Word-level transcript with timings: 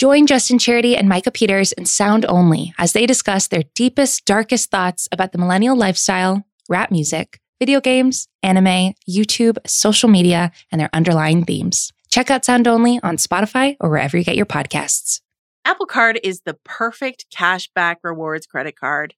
Join 0.00 0.26
Justin 0.26 0.58
Charity 0.58 0.96
and 0.96 1.10
Micah 1.10 1.30
Peters 1.30 1.72
in 1.72 1.84
Sound 1.84 2.24
Only 2.24 2.72
as 2.78 2.94
they 2.94 3.04
discuss 3.04 3.48
their 3.48 3.64
deepest, 3.74 4.24
darkest 4.24 4.70
thoughts 4.70 5.06
about 5.12 5.32
the 5.32 5.36
millennial 5.36 5.76
lifestyle, 5.76 6.42
rap 6.70 6.90
music, 6.90 7.38
video 7.58 7.82
games, 7.82 8.26
anime, 8.42 8.94
YouTube, 9.06 9.58
social 9.66 10.08
media, 10.08 10.52
and 10.72 10.80
their 10.80 10.88
underlying 10.94 11.44
themes. 11.44 11.92
Check 12.10 12.30
out 12.30 12.46
Sound 12.46 12.66
Only 12.66 12.98
on 13.02 13.18
Spotify 13.18 13.76
or 13.78 13.90
wherever 13.90 14.16
you 14.16 14.24
get 14.24 14.36
your 14.36 14.46
podcasts. 14.46 15.20
Apple 15.66 15.84
Card 15.84 16.18
is 16.22 16.40
the 16.46 16.56
perfect 16.64 17.26
cashback 17.30 17.96
rewards 18.02 18.46
credit 18.46 18.80
card. 18.80 19.12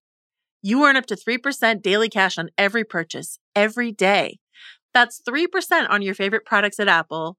You 0.62 0.84
earn 0.84 0.96
up 0.96 1.06
to 1.06 1.14
3% 1.14 1.80
daily 1.80 2.08
cash 2.08 2.38
on 2.38 2.50
every 2.58 2.82
purchase, 2.82 3.38
every 3.54 3.92
day. 3.92 4.40
That's 4.92 5.22
3% 5.22 5.46
on 5.88 6.02
your 6.02 6.16
favorite 6.16 6.44
products 6.44 6.80
at 6.80 6.88
Apple, 6.88 7.38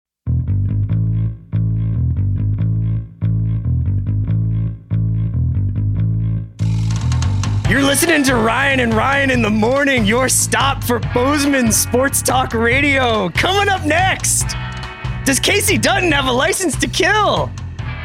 You're 7.71 7.83
listening 7.83 8.21
to 8.23 8.35
Ryan 8.35 8.81
and 8.81 8.93
Ryan 8.93 9.31
in 9.31 9.41
the 9.41 9.49
morning, 9.49 10.03
your 10.03 10.27
stop 10.27 10.83
for 10.83 10.99
Bozeman 11.13 11.71
Sports 11.71 12.21
Talk 12.21 12.53
Radio. 12.53 13.29
Coming 13.29 13.69
up 13.69 13.85
next, 13.85 14.41
does 15.23 15.39
Kayce 15.39 15.81
Dutton 15.81 16.11
have 16.11 16.25
a 16.25 16.31
license 16.33 16.77
to 16.79 16.87
kill? 16.87 17.49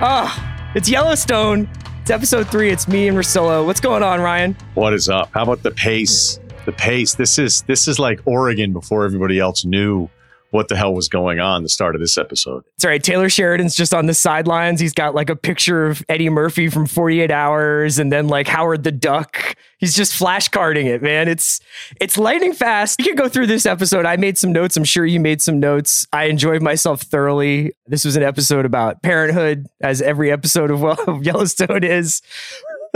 Oh, 0.00 0.70
it's 0.76 0.88
Yellowstone. 0.88 1.68
It's 2.00 2.12
episode 2.12 2.46
three. 2.46 2.70
It's 2.70 2.86
me 2.86 3.08
and 3.08 3.18
Russillo. 3.18 3.66
What's 3.66 3.80
going 3.80 4.04
on, 4.04 4.20
Ryen? 4.20 4.56
What 4.74 4.94
is 4.94 5.08
up? 5.08 5.30
How 5.34 5.42
about 5.42 5.64
the 5.64 5.72
pace? 5.72 6.38
The 6.64 6.70
pace. 6.70 7.16
This 7.16 7.36
is 7.36 7.62
this 7.62 7.88
is 7.88 7.98
like 7.98 8.20
Oregon 8.24 8.72
before 8.72 9.04
everybody 9.04 9.40
else 9.40 9.64
knew 9.64 10.08
what 10.56 10.68
the 10.68 10.76
hell 10.76 10.94
was 10.94 11.08
going 11.08 11.38
on 11.38 11.62
the 11.62 11.68
start 11.68 11.94
of 11.94 12.00
this 12.00 12.16
episode. 12.16 12.64
It's. 12.78 12.98
Taylor 12.98 13.28
Sheridan's 13.28 13.76
just 13.76 13.92
on 13.94 14.06
the 14.06 14.14
sidelines. 14.14 14.80
He's 14.80 14.94
got 14.94 15.14
like 15.14 15.30
a 15.30 15.36
picture 15.36 15.86
of 15.86 16.02
Eddie 16.08 16.30
Murphy 16.30 16.68
from 16.68 16.86
48 16.86 17.30
Hours 17.30 17.98
and 17.98 18.10
then 18.10 18.26
like 18.26 18.48
Howard 18.48 18.82
the 18.82 18.90
Duck. 18.90 19.54
He's 19.78 19.94
just 19.94 20.18
flashcarding 20.18 20.86
it, 20.86 21.02
man. 21.02 21.28
It's 21.28 21.60
it's 22.00 22.16
lightning 22.16 22.54
fast. 22.54 22.98
You 22.98 23.04
can 23.04 23.16
go 23.16 23.28
through 23.28 23.48
this 23.48 23.66
episode. 23.66 24.06
I 24.06 24.16
made 24.16 24.38
some 24.38 24.50
notes. 24.50 24.76
I'm 24.76 24.84
sure 24.84 25.04
you 25.04 25.20
made 25.20 25.42
some 25.42 25.60
notes. 25.60 26.06
I 26.12 26.24
enjoyed 26.24 26.62
myself 26.62 27.02
thoroughly. 27.02 27.72
This 27.86 28.04
was 28.06 28.16
an 28.16 28.22
episode 28.22 28.64
about 28.64 29.02
parenthood, 29.02 29.66
as 29.82 30.00
every 30.00 30.32
episode 30.32 30.70
of 30.70 30.82
Yellowstone 31.22 31.84
is. 31.84 32.22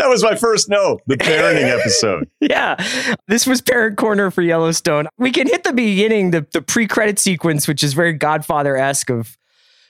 That 0.01 0.09
was 0.09 0.23
my 0.23 0.35
first 0.35 0.71
note, 0.71 1.03
the 1.07 1.19
parenting 1.19 1.69
episode. 1.79 2.27
yeah. 2.41 2.83
This 3.29 3.47
was 3.47 3.61
Parent 3.61 3.99
Corner 3.99 4.31
for 4.31 4.41
Yellowstone. 4.41 5.09
We 5.19 5.31
can 5.31 5.47
hit 5.47 5.63
the 5.63 5.75
beginning, 5.75 6.31
the, 6.31 6.47
the 6.53 6.63
pre 6.63 6.87
credit 6.87 7.19
sequence, 7.19 7.69
which 7.69 7.83
is 7.83 7.93
very 7.93 8.15
Godfather 8.15 8.79
esque 8.79 9.11
of 9.11 9.37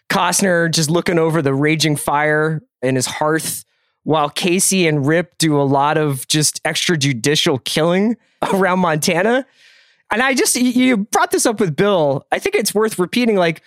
Costner 0.09 0.69
just 0.69 0.91
looking 0.91 1.16
over 1.16 1.43
the 1.43 1.54
raging 1.54 1.94
fire 1.94 2.60
in 2.82 2.97
his 2.97 3.06
hearth 3.06 3.65
while 4.03 4.28
Kayce 4.28 4.88
and 4.88 5.06
Rip 5.06 5.38
do 5.38 5.60
a 5.60 5.62
lot 5.62 5.97
of 5.97 6.26
just 6.26 6.60
extrajudicial 6.65 7.62
killing 7.62 8.16
around 8.53 8.81
Montana. 8.81 9.47
And 10.10 10.22
I 10.22 10.34
just, 10.34 10.56
you 10.56 10.97
brought 10.97 11.31
this 11.31 11.47
up 11.47 11.60
with 11.60 11.76
Bill. 11.76 12.26
I 12.32 12.41
think 12.41 12.56
it's 12.56 12.75
worth 12.75 12.99
repeating. 12.99 13.37
Like, 13.37 13.62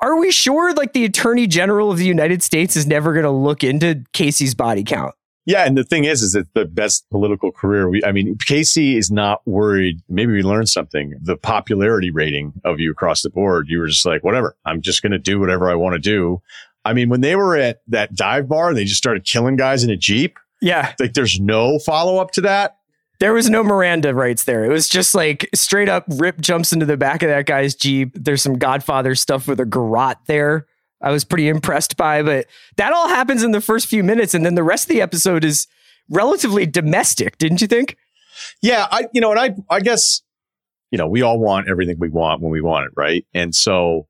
are 0.00 0.18
we 0.18 0.32
sure 0.32 0.74
like 0.74 0.92
the 0.92 1.06
attorney 1.06 1.46
general 1.46 1.90
of 1.90 1.96
the 1.96 2.04
United 2.04 2.42
States 2.42 2.76
is 2.76 2.86
never 2.86 3.14
going 3.14 3.24
to 3.24 3.30
look 3.30 3.64
into 3.64 4.04
Kayce's 4.12 4.54
body 4.54 4.84
count? 4.84 5.14
Yeah, 5.48 5.64
and 5.64 5.78
the 5.78 5.82
thing 5.82 6.04
is, 6.04 6.20
is 6.20 6.34
it's 6.34 6.50
the 6.52 6.66
best 6.66 7.08
political 7.08 7.50
career. 7.50 7.88
We, 7.88 8.04
I 8.04 8.12
mean, 8.12 8.36
Kayce 8.36 8.98
is 8.98 9.10
not 9.10 9.40
worried. 9.46 9.98
Maybe 10.06 10.30
we 10.30 10.42
learned 10.42 10.68
something. 10.68 11.14
The 11.22 11.38
popularity 11.38 12.10
rating 12.10 12.52
of 12.66 12.80
you 12.80 12.90
across 12.90 13.22
the 13.22 13.30
board, 13.30 13.66
you 13.70 13.78
were 13.78 13.86
just 13.86 14.04
like, 14.04 14.22
whatever. 14.22 14.58
I'm 14.66 14.82
just 14.82 15.00
going 15.00 15.12
to 15.12 15.18
do 15.18 15.40
whatever 15.40 15.70
I 15.70 15.74
want 15.74 15.94
to 15.94 16.00
do. 16.00 16.42
I 16.84 16.92
mean, 16.92 17.08
when 17.08 17.22
they 17.22 17.34
were 17.34 17.56
at 17.56 17.80
that 17.88 18.14
dive 18.14 18.46
bar 18.46 18.68
and 18.68 18.76
they 18.76 18.84
just 18.84 18.98
started 18.98 19.24
killing 19.24 19.56
guys 19.56 19.82
in 19.82 19.88
a 19.88 19.96
jeep. 19.96 20.38
Yeah, 20.60 20.92
like 21.00 21.14
there's 21.14 21.40
no 21.40 21.78
follow 21.78 22.18
up 22.18 22.32
to 22.32 22.42
that. 22.42 22.76
There 23.18 23.32
was 23.32 23.48
no 23.48 23.62
Miranda 23.64 24.14
rights 24.14 24.44
there. 24.44 24.66
It 24.66 24.68
was 24.68 24.86
just 24.86 25.14
like 25.14 25.48
straight 25.54 25.88
up. 25.88 26.04
Rip 26.08 26.42
jumps 26.42 26.74
into 26.74 26.84
the 26.84 26.98
back 26.98 27.22
of 27.22 27.30
that 27.30 27.46
guy's 27.46 27.74
jeep. 27.74 28.10
There's 28.14 28.42
some 28.42 28.58
Godfather 28.58 29.14
stuff 29.14 29.48
with 29.48 29.60
a 29.60 29.64
garrote 29.64 30.18
there. 30.26 30.66
I 31.00 31.10
was 31.10 31.24
pretty 31.24 31.48
impressed 31.48 31.96
by, 31.96 32.22
but 32.22 32.46
that 32.76 32.92
all 32.92 33.08
happens 33.08 33.42
in 33.42 33.52
the 33.52 33.60
first 33.60 33.86
few 33.86 34.02
minutes, 34.02 34.34
and 34.34 34.44
then 34.44 34.54
the 34.54 34.62
rest 34.62 34.84
of 34.84 34.88
the 34.88 35.00
episode 35.00 35.44
is 35.44 35.66
relatively 36.08 36.66
domestic, 36.66 37.38
didn't 37.38 37.60
you 37.60 37.66
think? 37.66 37.96
Yeah, 38.62 38.86
I 38.90 39.06
you 39.12 39.20
know, 39.20 39.30
and 39.30 39.40
I 39.40 39.54
I 39.74 39.80
guess 39.80 40.22
you 40.90 40.98
know 40.98 41.08
we 41.08 41.22
all 41.22 41.38
want 41.38 41.68
everything 41.68 41.98
we 41.98 42.08
want 42.08 42.42
when 42.42 42.50
we 42.50 42.60
want 42.60 42.86
it, 42.86 42.92
right? 42.96 43.24
And 43.34 43.54
so 43.54 44.06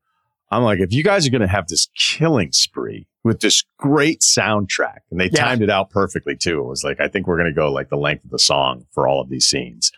I'm 0.51 0.63
like, 0.63 0.79
if 0.79 0.91
you 0.91 1.03
guys 1.03 1.27
are 1.27 1.31
going 1.31 1.41
to 1.41 1.47
have 1.47 1.67
this 1.67 1.87
killing 1.95 2.51
spree 2.51 3.07
with 3.23 3.41
this 3.41 3.63
great 3.77 4.21
soundtrack, 4.21 4.99
and 5.11 5.19
they 5.19 5.29
yeah. 5.31 5.43
timed 5.43 5.61
it 5.61 5.69
out 5.69 5.89
perfectly 5.89 6.35
too. 6.35 6.59
It 6.59 6.67
was 6.67 6.83
like 6.83 6.99
I 6.99 7.07
think 7.07 7.27
we're 7.27 7.37
going 7.37 7.53
to 7.53 7.55
go 7.55 7.71
like 7.71 7.89
the 7.89 7.97
length 7.97 8.23
of 8.23 8.31
the 8.31 8.39
song 8.39 8.85
for 8.91 9.07
all 9.07 9.21
of 9.21 9.29
these 9.29 9.45
scenes, 9.45 9.91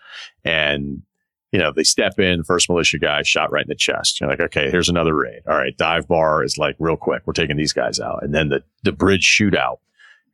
and 0.44 1.04
you 1.52 1.60
know, 1.60 1.72
they 1.72 1.84
step 1.84 2.20
in, 2.20 2.44
first 2.44 2.70
militia 2.70 2.98
guy 2.98 3.24
shot 3.24 3.52
right 3.52 3.64
in 3.64 3.70
the 3.70 3.76
chest. 3.76 4.20
You're 4.20 4.30
like, 4.30 4.40
okay, 4.40 4.72
here's 4.72 4.90
another 4.90 5.14
raid. 5.14 5.42
All 5.48 5.58
right, 5.58 5.76
dive 5.78 6.08
bar 6.08 6.44
is 6.44 6.58
like 6.58 6.76
real 6.80 6.96
quick. 6.96 7.24
We're 7.26 7.34
taking 7.34 7.58
these 7.58 7.74
guys 7.74 8.00
out. 8.00 8.24
And 8.24 8.34
then 8.34 8.50
the, 8.50 8.64
the 8.84 8.92
bridge 8.92 9.26
shootout. 9.26 9.78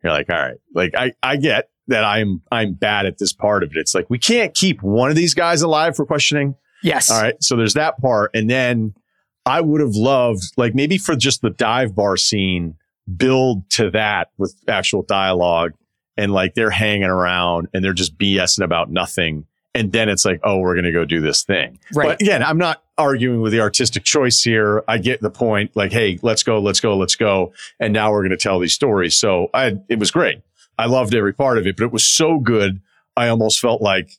You're 0.04 0.14
like, 0.14 0.30
all 0.30 0.38
right, 0.38 0.58
like 0.76 0.94
I, 0.96 1.14
I 1.24 1.38
get 1.38 1.70
that 1.88 2.04
I'm, 2.04 2.42
I'm 2.52 2.74
bad 2.74 3.06
at 3.06 3.18
this 3.18 3.34
part 3.34 3.64
of 3.64 3.72
it. 3.72 3.78
It's 3.78 3.96
like, 3.96 4.10
we 4.10 4.20
can't 4.20 4.54
keep 4.54 4.84
one 4.84 5.10
of 5.10 5.16
these 5.16 5.34
guys 5.34 5.62
alive 5.62 5.96
for 5.96 6.06
questioning. 6.06 6.56
Yes. 6.84 7.10
All 7.10 7.22
right. 7.22 7.42
So 7.42 7.56
there's 7.56 7.74
that 7.74 8.00
part. 8.00 8.32
And 8.36 8.50
then 8.50 8.94
I 9.46 9.62
would 9.62 9.82
have 9.82 9.96
loved, 9.96 10.44
like 10.58 10.76
maybe 10.76 10.98
for 10.98 11.16
just 11.16 11.42
the 11.42 11.50
dive 11.50 11.96
bar 11.96 12.18
scene, 12.18 12.76
build 13.16 13.68
to 13.72 13.90
that 13.92 14.32
with 14.38 14.54
actual 14.68 15.02
dialogue 15.02 15.72
and 16.18 16.32
like 16.34 16.54
they're 16.54 16.70
hanging 16.70 17.04
around 17.10 17.70
and 17.74 17.84
they're 17.84 17.94
just 17.94 18.18
BSing 18.18 18.64
about 18.64 18.92
nothing 18.92 19.46
and 19.74 19.92
then 19.92 20.10
it's 20.10 20.26
like, 20.26 20.40
oh, 20.44 20.58
we're 20.58 20.74
going 20.74 20.86
to 20.86 20.92
go 20.92 21.06
do 21.06 21.22
this 21.22 21.44
thing. 21.44 21.80
Right. 21.94 22.10
But 22.10 22.22
again, 22.22 22.42
I'm 22.44 22.58
not 22.58 22.84
arguing 22.98 23.42
with 23.42 23.52
the 23.52 23.60
artistic 23.60 24.04
choice 24.04 24.42
here. 24.42 24.84
I 24.88 24.98
get 24.98 25.22
the 25.22 25.30
point. 25.30 25.76
Like, 25.76 25.92
hey, 25.92 26.20
let's 26.22 26.44
go, 26.44 26.60
let's 26.60 26.80
go, 26.80 26.98
let's 26.98 27.16
go. 27.16 27.54
And 27.80 27.94
now 27.94 28.12
we're 28.12 28.22
going 28.22 28.32
to 28.32 28.38
tell 28.38 28.60
these 28.60 28.74
stories. 28.74 29.16
So 29.16 29.50
I, 29.54 29.78
it 29.88 30.00
was 30.00 30.12
great. 30.12 30.42
I 30.80 30.88
loved 30.88 31.14
every 31.14 31.34
part 31.34 31.58
of 31.58 31.68
it, 31.68 31.78
but 31.78 31.86
it 31.86 31.92
was 31.92 32.06
so 32.06 32.40
good. 32.40 32.82
I 33.16 33.28
almost 33.30 33.60
felt 33.60 33.82
like 33.82 34.12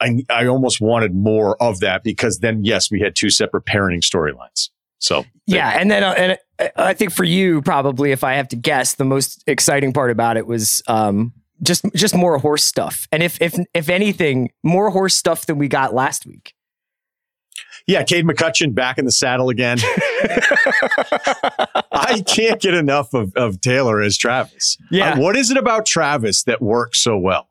I, 0.00 0.24
I 0.28 0.46
almost 0.46 0.80
wanted 0.80 1.14
more 1.14 1.60
of 1.62 1.80
that 1.80 2.04
because 2.04 2.38
then, 2.40 2.64
yes, 2.64 2.90
we 2.90 3.00
had 3.00 3.14
two 3.14 3.30
separate 3.30 3.64
parenting 3.64 4.02
storylines. 4.02 4.70
So 4.98 5.26
yeah, 5.46 5.76
and 5.78 5.90
then 5.90 6.02
uh, 6.02 6.14
and 6.16 6.38
uh, 6.58 6.68
I 6.76 6.94
think 6.94 7.12
for 7.12 7.24
you, 7.24 7.60
probably, 7.60 8.12
if 8.12 8.24
I 8.24 8.34
have 8.34 8.48
to 8.48 8.56
guess, 8.56 8.94
the 8.94 9.04
most 9.04 9.44
exciting 9.46 9.92
part 9.92 10.10
about 10.10 10.38
it 10.38 10.46
was 10.46 10.82
um, 10.86 11.34
just 11.62 11.84
just 11.94 12.14
more 12.14 12.38
horse 12.38 12.64
stuff. 12.64 13.06
And 13.12 13.22
if 13.22 13.40
if 13.40 13.54
if 13.72 13.88
anything, 13.88 14.50
more 14.62 14.90
horse 14.90 15.14
stuff 15.14 15.46
than 15.46 15.58
we 15.58 15.68
got 15.68 15.94
last 15.94 16.26
week. 16.26 16.54
Yeah, 17.86 18.02
Kate 18.02 18.24
McCutcheon 18.24 18.74
back 18.74 18.96
in 18.98 19.04
the 19.04 19.12
saddle 19.12 19.50
again. 19.50 19.78
I 21.92 22.22
can't 22.26 22.60
get 22.60 22.72
enough 22.72 23.12
of, 23.12 23.32
of 23.36 23.60
Taylor 23.60 24.00
as 24.00 24.16
Travis. 24.16 24.78
Yeah. 24.90 25.12
Uh, 25.12 25.20
what 25.20 25.36
is 25.36 25.50
it 25.50 25.58
about 25.58 25.84
Travis 25.84 26.44
that 26.44 26.62
works 26.62 27.00
so 27.00 27.18
well? 27.18 27.50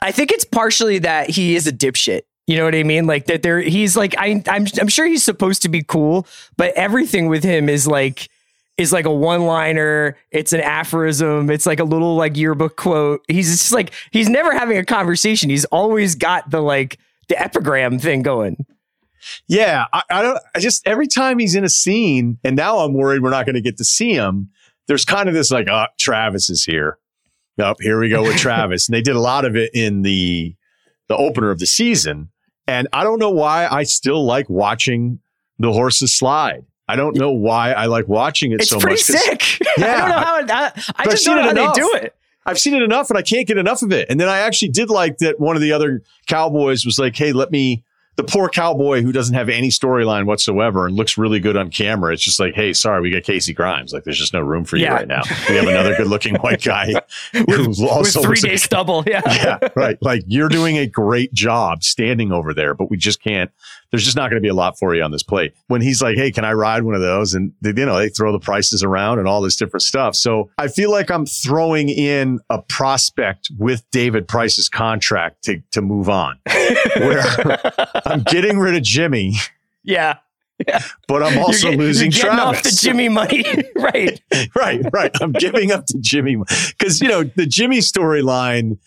I 0.00 0.10
think 0.10 0.32
it's 0.32 0.44
partially 0.44 0.98
that 1.00 1.28
he 1.30 1.54
is 1.54 1.66
a 1.66 1.72
dipshit. 1.72 2.22
You 2.46 2.56
know 2.56 2.64
what 2.64 2.74
I 2.74 2.82
mean? 2.82 3.06
Like 3.06 3.26
that 3.26 3.42
there 3.42 3.60
he's 3.60 3.94
like 3.94 4.14
I 4.16 4.42
I'm 4.48 4.66
I'm 4.80 4.88
sure 4.88 5.06
he's 5.06 5.22
supposed 5.24 5.60
to 5.62 5.68
be 5.68 5.82
cool, 5.82 6.26
but 6.56 6.72
everything 6.74 7.28
with 7.28 7.44
him 7.44 7.68
is 7.68 7.86
like 7.86 8.30
is 8.78 8.92
like 8.92 9.04
a 9.04 9.12
one 9.12 9.42
liner. 9.42 10.16
It's 10.30 10.52
an 10.52 10.60
aphorism. 10.60 11.50
It's 11.50 11.66
like 11.66 11.80
a 11.80 11.84
little 11.84 12.16
like 12.16 12.36
yearbook 12.36 12.76
quote. 12.76 13.24
He's 13.28 13.50
just 13.50 13.72
like, 13.72 13.92
he's 14.12 14.28
never 14.28 14.52
having 14.56 14.78
a 14.78 14.84
conversation. 14.84 15.50
He's 15.50 15.64
always 15.66 16.14
got 16.14 16.50
the 16.50 16.60
like, 16.60 16.98
the 17.28 17.40
epigram 17.40 17.98
thing 17.98 18.22
going. 18.22 18.64
Yeah, 19.48 19.86
I, 19.92 20.02
I 20.10 20.22
don't. 20.22 20.38
I 20.54 20.60
just 20.60 20.86
every 20.86 21.08
time 21.08 21.38
he's 21.38 21.54
in 21.54 21.64
a 21.64 21.68
scene, 21.68 22.38
and 22.44 22.56
now 22.56 22.78
I'm 22.78 22.94
worried 22.94 23.22
we're 23.22 23.30
not 23.30 23.46
going 23.46 23.56
to 23.56 23.60
get 23.60 23.76
to 23.78 23.84
see 23.84 24.14
him. 24.14 24.50
There's 24.86 25.04
kind 25.04 25.28
of 25.28 25.34
this 25.34 25.50
like, 25.50 25.68
oh, 25.68 25.86
Travis 25.98 26.48
is 26.48 26.64
here. 26.64 26.98
Up 27.58 27.78
here 27.80 27.98
we 27.98 28.08
go 28.08 28.22
with 28.22 28.36
Travis, 28.36 28.88
and 28.88 28.94
they 28.94 29.02
did 29.02 29.16
a 29.16 29.20
lot 29.20 29.44
of 29.44 29.56
it 29.56 29.72
in 29.74 30.02
the 30.02 30.54
the 31.08 31.16
opener 31.16 31.50
of 31.50 31.58
the 31.58 31.66
season. 31.66 32.30
And 32.68 32.86
I 32.92 33.02
don't 33.02 33.18
know 33.18 33.30
why 33.30 33.66
I 33.66 33.82
still 33.82 34.24
like 34.24 34.48
watching 34.48 35.18
the 35.58 35.72
horses 35.72 36.12
slide. 36.12 36.64
I 36.88 36.96
don't 36.96 37.16
know 37.16 37.30
why 37.30 37.72
I 37.72 37.86
like 37.86 38.08
watching 38.08 38.52
it 38.52 38.60
It's 38.62 38.70
so 38.70 38.78
pretty 38.80 38.94
much. 38.94 39.02
sick. 39.02 39.60
Yeah. 39.76 39.84
I 39.94 39.98
don't 39.98 40.08
know 40.08 40.16
how 40.18 40.38
it, 40.38 40.50
I, 40.50 40.64
I 40.66 40.72
I've 40.96 41.10
just 41.10 41.24
seen 41.24 41.36
don't 41.36 41.44
know 41.44 41.50
it 41.50 41.56
how 41.56 41.62
enough. 41.64 41.74
they 41.76 41.80
do 41.82 41.92
it. 42.06 42.14
I've 42.46 42.58
seen 42.58 42.74
it 42.74 42.82
enough 42.82 43.10
and 43.10 43.18
I 43.18 43.22
can't 43.22 43.46
get 43.46 43.58
enough 43.58 43.82
of 43.82 43.92
it. 43.92 44.08
And 44.08 44.18
then 44.18 44.28
I 44.28 44.38
actually 44.38 44.70
did 44.70 44.88
like 44.88 45.18
that 45.18 45.38
one 45.38 45.54
of 45.54 45.60
the 45.60 45.72
other 45.72 46.02
cowboys 46.26 46.86
was 46.86 46.98
like, 46.98 47.14
hey, 47.14 47.32
let 47.32 47.50
me, 47.50 47.84
the 48.18 48.24
poor 48.24 48.48
cowboy 48.50 49.00
who 49.00 49.12
doesn't 49.12 49.34
have 49.34 49.48
any 49.48 49.68
storyline 49.70 50.26
whatsoever 50.26 50.86
and 50.86 50.96
looks 50.96 51.16
really 51.16 51.38
good 51.40 51.56
on 51.56 51.70
camera. 51.70 52.12
It's 52.12 52.22
just 52.22 52.38
like, 52.40 52.54
hey, 52.54 52.72
sorry, 52.74 53.00
we 53.00 53.10
got 53.10 53.22
Kayce 53.22 53.54
Grimes. 53.54 53.92
Like, 53.94 54.02
there's 54.04 54.18
just 54.18 54.34
no 54.34 54.40
room 54.40 54.64
for 54.64 54.76
you 54.76 54.82
Yeah. 54.84 54.94
right 54.94 55.08
now. 55.08 55.22
We 55.48 55.54
have 55.54 55.68
another 55.68 55.96
good 55.96 56.08
looking 56.08 56.34
white 56.40 56.62
guy 56.62 56.92
who 57.32 57.44
With 57.46 57.76
three 57.76 57.86
looks 57.86 58.16
like- 58.16 58.40
day 58.42 58.56
stubble. 58.56 59.04
Yeah. 59.06 59.22
yeah, 59.26 59.58
right. 59.76 59.96
Like 60.02 60.24
you're 60.26 60.48
doing 60.50 60.76
a 60.76 60.86
great 60.86 61.32
job 61.32 61.82
standing 61.84 62.32
over 62.32 62.52
there, 62.52 62.74
but 62.74 62.90
we 62.90 62.96
just 62.98 63.22
can't. 63.22 63.50
There's 63.90 64.04
just 64.04 64.16
not 64.18 64.28
going 64.28 64.42
to 64.42 64.44
be 64.44 64.50
a 64.50 64.54
lot 64.54 64.78
for 64.78 64.94
you 64.94 65.02
on 65.02 65.12
this 65.12 65.22
plate. 65.22 65.54
When 65.68 65.80
he's 65.80 66.02
like, 66.02 66.18
"Hey, 66.18 66.30
can 66.30 66.44
I 66.44 66.52
ride 66.52 66.82
one 66.82 66.94
of 66.94 67.00
those?" 67.00 67.32
and 67.32 67.52
they, 67.62 67.70
you 67.70 67.86
know 67.86 67.96
they 67.96 68.10
throw 68.10 68.32
the 68.32 68.38
prices 68.38 68.82
around 68.82 69.18
and 69.18 69.26
all 69.26 69.40
this 69.40 69.56
different 69.56 69.80
stuff. 69.82 70.14
So 70.14 70.50
I 70.58 70.68
feel 70.68 70.90
like 70.90 71.10
I'm 71.10 71.24
throwing 71.24 71.88
in 71.88 72.38
a 72.50 72.60
prospect 72.60 73.48
with 73.58 73.90
David 73.90 74.28
Price's 74.28 74.68
contract 74.68 75.44
to 75.44 75.62
to 75.70 75.80
move 75.80 76.10
on. 76.10 76.38
Where 76.98 77.22
I'm 78.08 78.22
getting 78.22 78.58
rid 78.58 78.74
of 78.76 78.82
Jimmy, 78.82 79.34
Yeah. 79.84 80.18
but 81.06 81.22
I'm 81.22 81.38
also 81.38 81.68
you're, 81.68 81.78
losing 81.78 82.10
you're 82.10 82.22
getting 82.24 82.36
Travis. 82.38 82.58
off 82.58 82.62
the 82.64 82.70
Jimmy 82.80 83.08
money. 83.08 83.44
right. 83.76 84.20
right, 84.56 84.80
right. 84.92 85.12
I'm 85.20 85.30
giving 85.32 85.70
up 85.70 85.86
to 85.86 85.98
Jimmy 86.00 86.36
because 86.76 87.00
you 87.00 87.08
know 87.08 87.22
the 87.24 87.46
Jimmy 87.46 87.78
storyline. 87.78 88.78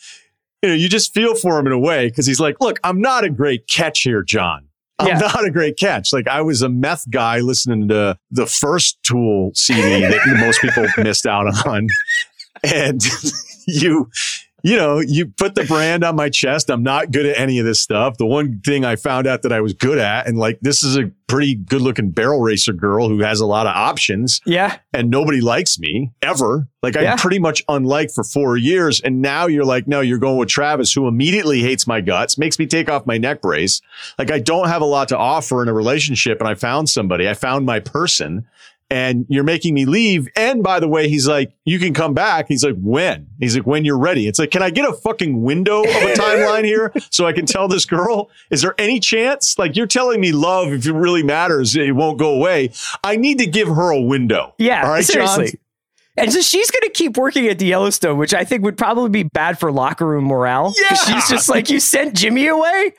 You 0.61 0.69
know, 0.69 0.75
you 0.75 0.89
just 0.89 1.13
feel 1.13 1.33
for 1.33 1.57
him 1.57 1.65
in 1.67 1.71
a 1.73 1.79
way 1.79 2.07
because 2.09 2.27
he's 2.27 2.39
like, 2.41 2.57
"Look, 2.59 2.79
I'm 2.83 2.99
not 3.01 3.23
a 3.23 3.29
great 3.29 3.67
catch 3.67 4.01
here, 4.03 4.21
John. 4.21 4.67
I'm 4.99 5.07
Yeah. 5.07 5.17
not 5.19 5.45
a 5.45 5.49
great 5.49 5.77
catch. 5.77 6.11
Like 6.13 6.27
I 6.27 6.41
was 6.41 6.61
a 6.61 6.67
meth 6.69 7.09
guy 7.09 7.39
listening 7.39 7.87
to 7.87 8.17
the 8.31 8.45
first 8.45 9.01
Tool 9.01 9.51
CD 9.55 10.01
that 10.01 10.37
most 10.39 10.59
people 10.61 10.85
missed 11.03 11.25
out 11.25 11.47
on, 11.65 11.87
and 12.63 13.01
you." 13.67 14.09
You 14.63 14.75
know, 14.77 14.99
you 14.99 15.27
put 15.27 15.55
the 15.55 15.63
brand 15.63 16.03
on 16.03 16.15
my 16.15 16.29
chest. 16.29 16.69
I'm 16.69 16.83
not 16.83 17.11
good 17.11 17.25
at 17.25 17.37
any 17.37 17.59
of 17.59 17.65
this 17.65 17.81
stuff. 17.81 18.17
The 18.17 18.25
one 18.25 18.61
thing 18.65 18.85
I 18.85 18.95
found 18.95 19.27
out 19.27 19.41
that 19.41 19.51
I 19.51 19.61
was 19.61 19.73
good 19.73 19.97
at, 19.97 20.27
and 20.27 20.37
like, 20.37 20.59
this 20.61 20.83
is 20.83 20.97
a 20.97 21.11
pretty 21.27 21.55
good 21.55 21.81
looking 21.81 22.11
barrel 22.11 22.41
racer 22.41 22.73
girl 22.73 23.07
who 23.07 23.19
has 23.19 23.39
a 23.39 23.45
lot 23.45 23.65
of 23.65 23.73
options 23.73 24.41
Yeah. 24.45 24.77
and 24.93 25.09
nobody 25.09 25.39
likes 25.39 25.79
me 25.79 26.11
ever. 26.21 26.67
Like 26.83 26.97
I'm 26.97 27.17
pretty 27.17 27.39
much 27.39 27.63
unliked 27.69 28.11
for 28.13 28.23
four 28.25 28.57
years. 28.57 28.99
And 28.99 29.21
now 29.21 29.47
you're 29.47 29.63
like, 29.63 29.87
no, 29.87 30.01
you're 30.01 30.17
going 30.17 30.37
with 30.37 30.49
Travis, 30.49 30.91
who 30.93 31.07
immediately 31.07 31.61
hates 31.61 31.87
my 31.87 32.01
guts, 32.01 32.37
makes 32.37 32.59
me 32.59 32.65
take 32.67 32.89
off 32.89 33.05
my 33.05 33.17
neck 33.17 33.41
brace. 33.41 33.81
Like 34.19 34.29
I 34.29 34.39
don't 34.39 34.67
have 34.67 34.81
a 34.81 34.85
lot 34.85 35.07
to 35.09 35.17
offer 35.17 35.61
in 35.63 35.69
a 35.69 35.73
relationship. 35.73 36.39
And 36.41 36.49
I 36.49 36.55
found 36.55 36.89
somebody, 36.89 37.29
I 37.29 37.33
found 37.33 37.65
my 37.65 37.79
person. 37.79 38.45
And 38.91 39.25
you're 39.29 39.45
making 39.45 39.73
me 39.73 39.85
leave. 39.85 40.27
And 40.35 40.61
by 40.61 40.81
the 40.81 40.87
way, 40.87 41.07
he's 41.07 41.27
like, 41.27 41.53
you 41.63 41.79
can 41.79 41.93
come 41.93 42.13
back. 42.13 42.47
He's 42.49 42.63
like, 42.63 42.75
when? 42.77 43.27
He's 43.39 43.55
like, 43.55 43.65
when 43.65 43.85
you're 43.85 43.97
ready. 43.97 44.27
It's 44.27 44.37
like, 44.37 44.51
can 44.51 44.61
I 44.61 44.69
get 44.69 44.87
a 44.87 44.91
fucking 44.91 45.41
window 45.41 45.79
of 45.79 45.87
a 45.89 46.13
timeline 46.13 46.65
here 46.65 46.91
so 47.09 47.25
I 47.25 47.31
can 47.31 47.45
tell 47.45 47.67
this 47.69 47.85
girl? 47.85 48.29
Is 48.49 48.61
there 48.61 48.75
any 48.77 48.99
chance? 48.99 49.57
Like, 49.57 49.77
you're 49.77 49.87
telling 49.87 50.19
me 50.19 50.33
love, 50.33 50.73
if 50.73 50.85
it 50.85 50.91
really 50.93 51.23
matters, 51.23 51.75
it 51.75 51.95
won't 51.95 52.19
go 52.19 52.33
away. 52.33 52.73
I 53.03 53.15
need 53.15 53.37
to 53.37 53.47
give 53.47 53.69
her 53.69 53.91
a 53.91 54.01
window. 54.01 54.55
Yeah. 54.57 54.83
All 54.83 54.89
right, 54.89 55.05
John? 55.05 55.27
seriously. 55.27 55.59
And 56.17 56.31
so 56.31 56.41
she's 56.41 56.69
going 56.69 56.83
to 56.83 56.89
keep 56.89 57.15
working 57.15 57.47
at 57.47 57.57
the 57.57 57.65
Yellowstone, 57.65 58.17
which 58.17 58.33
I 58.33 58.43
think 58.43 58.63
would 58.63 58.77
probably 58.77 59.09
be 59.09 59.23
bad 59.23 59.57
for 59.57 59.71
locker 59.71 60.05
room 60.05 60.25
morale. 60.25 60.73
Yeah. 60.77 60.95
She's 60.95 61.29
just 61.29 61.47
like, 61.47 61.69
you 61.69 61.79
sent 61.79 62.15
Jimmy 62.15 62.47
away. 62.47 62.93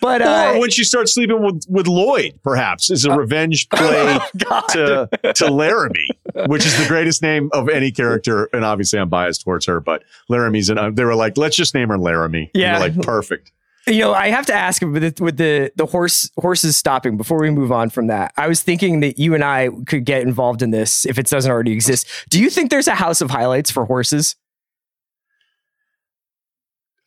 But 0.00 0.22
uh, 0.22 0.52
or 0.54 0.60
when 0.60 0.70
she 0.70 0.84
starts 0.84 1.14
sleeping 1.14 1.42
with, 1.42 1.64
with 1.68 1.86
Lloyd, 1.86 2.38
perhaps, 2.42 2.90
is 2.90 3.04
a 3.04 3.14
revenge 3.14 3.68
play 3.70 4.18
God. 4.36 4.66
to, 4.68 5.08
to 5.34 5.50
Laramie, 5.50 6.08
which 6.46 6.64
is 6.64 6.76
the 6.78 6.86
greatest 6.86 7.22
name 7.22 7.50
of 7.52 7.68
any 7.68 7.90
character. 7.90 8.48
And 8.52 8.64
obviously, 8.64 8.98
I'm 8.98 9.08
biased 9.08 9.42
towards 9.42 9.66
her, 9.66 9.80
but 9.80 10.02
Laramie's, 10.28 10.70
and 10.70 10.96
they 10.96 11.04
were 11.04 11.14
like, 11.14 11.36
let's 11.36 11.56
just 11.56 11.74
name 11.74 11.88
her 11.88 11.98
Laramie. 11.98 12.50
Yeah. 12.54 12.78
like, 12.78 13.00
perfect. 13.02 13.52
You 13.86 14.00
know, 14.00 14.12
I 14.12 14.28
have 14.28 14.46
to 14.46 14.54
ask 14.54 14.82
with 14.82 15.16
the, 15.16 15.24
with 15.24 15.38
the 15.38 15.72
the 15.74 15.86
horse 15.86 16.30
horses 16.38 16.76
stopping 16.76 17.16
before 17.16 17.40
we 17.40 17.50
move 17.50 17.72
on 17.72 17.88
from 17.88 18.08
that. 18.08 18.32
I 18.36 18.46
was 18.46 18.62
thinking 18.62 19.00
that 19.00 19.18
you 19.18 19.34
and 19.34 19.42
I 19.42 19.70
could 19.86 20.04
get 20.04 20.22
involved 20.22 20.62
in 20.62 20.70
this 20.70 21.06
if 21.06 21.18
it 21.18 21.26
doesn't 21.26 21.50
already 21.50 21.72
exist. 21.72 22.06
Do 22.28 22.40
you 22.40 22.50
think 22.50 22.70
there's 22.70 22.88
a 22.88 22.94
house 22.94 23.20
of 23.20 23.30
highlights 23.30 23.70
for 23.70 23.86
horses? 23.86 24.36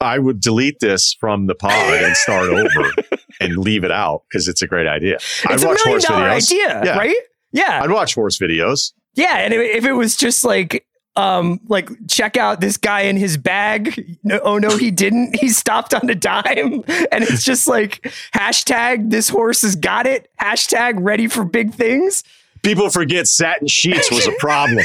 I 0.04 0.20
would 0.20 0.40
delete 0.40 0.80
this 0.80 1.14
from 1.20 1.48
the 1.48 1.56
pod 1.56 1.72
and 1.94 2.16
start 2.16 2.50
over 2.50 2.92
and 3.40 3.58
leave 3.58 3.84
it 3.84 3.92
out 3.92 4.24
because 4.30 4.48
it's 4.48 4.62
a 4.62 4.68
great 4.68 4.88
idea. 4.88 5.18
I'd 5.48 5.56
It's 5.56 5.64
a 5.64 5.68
watch 5.68 5.80
million 5.86 5.92
horse 5.94 6.04
dollar 6.06 6.30
videos. 6.30 6.52
idea, 6.52 6.82
Yeah. 6.86 6.98
right? 6.98 7.16
Yeah, 7.52 7.82
I'd 7.84 7.92
watch 7.92 8.16
horse 8.16 8.38
videos. 8.38 8.94
yeah. 9.16 9.38
And 9.38 9.54
if, 9.54 9.62
if 9.78 9.86
it 9.86 9.94
was 9.94 10.16
just 10.16 10.44
like, 10.44 10.86
um, 11.16 11.60
like 11.68 11.90
check 12.10 12.38
out 12.38 12.60
this 12.60 12.76
guy 12.78 13.02
in 13.02 13.18
his 13.18 13.38
bag. 13.38 14.18
No, 14.24 14.40
oh 14.40 14.58
no, 14.58 14.76
he 14.78 14.90
didn't. 14.90 15.36
He 15.40 15.50
stopped 15.50 15.94
on 15.94 16.10
a 16.10 16.16
dime, 16.16 16.84
and 17.12 17.24
it's 17.24 17.44
just 17.52 17.68
like 17.68 18.12
hashtag 18.34 19.12
this 19.12 19.30
horse 19.30 19.62
has 19.62 19.76
got 19.76 20.08
it. 20.08 20.30
Hashtag 20.42 20.96
ready 20.98 21.28
for 21.28 21.44
big 21.46 21.72
things. 21.76 22.24
People 22.64 22.90
forget 22.90 23.28
satin 23.28 23.68
sheets 23.68 24.10
was 24.12 24.26
a 24.26 24.32
problem. 24.40 24.84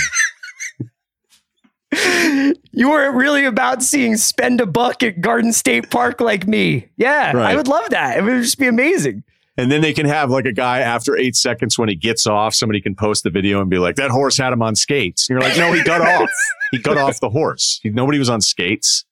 You 2.79 2.91
weren't 2.91 3.17
really 3.17 3.45
about 3.45 3.83
seeing 3.83 4.17
spend 4.17 4.61
a 4.61 4.67
buck 4.67 5.03
at 5.03 5.21
Garden 5.21 5.53
State 5.53 5.91
Park 5.91 6.21
like 6.21 6.47
me. 6.47 6.87
Yeah, 6.97 7.33
I 7.35 7.57
would 7.57 7.67
love 7.67 7.91
that. 7.91 8.19
It 8.19 8.23
would 8.23 8.41
just 8.41 8.57
be 8.57 8.69
amazing. 8.69 9.25
And 9.57 9.73
then 9.73 9.81
they 9.81 9.93
can 9.93 10.07
have 10.07 10.31
like 10.31 10.45
a 10.45 10.53
guy 10.53 10.79
after 10.79 11.17
eight 11.17 11.35
seconds 11.35 11.77
when 11.77 11.89
he 11.89 11.97
gets 11.97 12.25
off, 12.25 12.55
somebody 12.55 12.81
can 12.81 12.95
post 12.95 13.25
the 13.25 13.31
video 13.31 13.61
and 13.61 13.69
be 13.69 13.79
like, 13.79 13.97
that 13.97 14.13
horse 14.13 14.37
had 14.39 14.53
him 14.53 14.63
on 14.63 14.77
skates. 14.77 15.29
And 15.29 15.35
you're 15.35 15.49
like, 15.49 15.59
no, 15.59 15.73
he 15.73 15.83
got 15.83 16.01
off. 16.23 16.31
He 16.71 16.79
got 16.79 16.97
off 16.97 17.19
the 17.19 17.31
horse. 17.31 17.81
He- 17.83 17.91
Nobody 17.91 18.21
was 18.21 18.31
on 18.31 18.41
skates. 18.41 19.05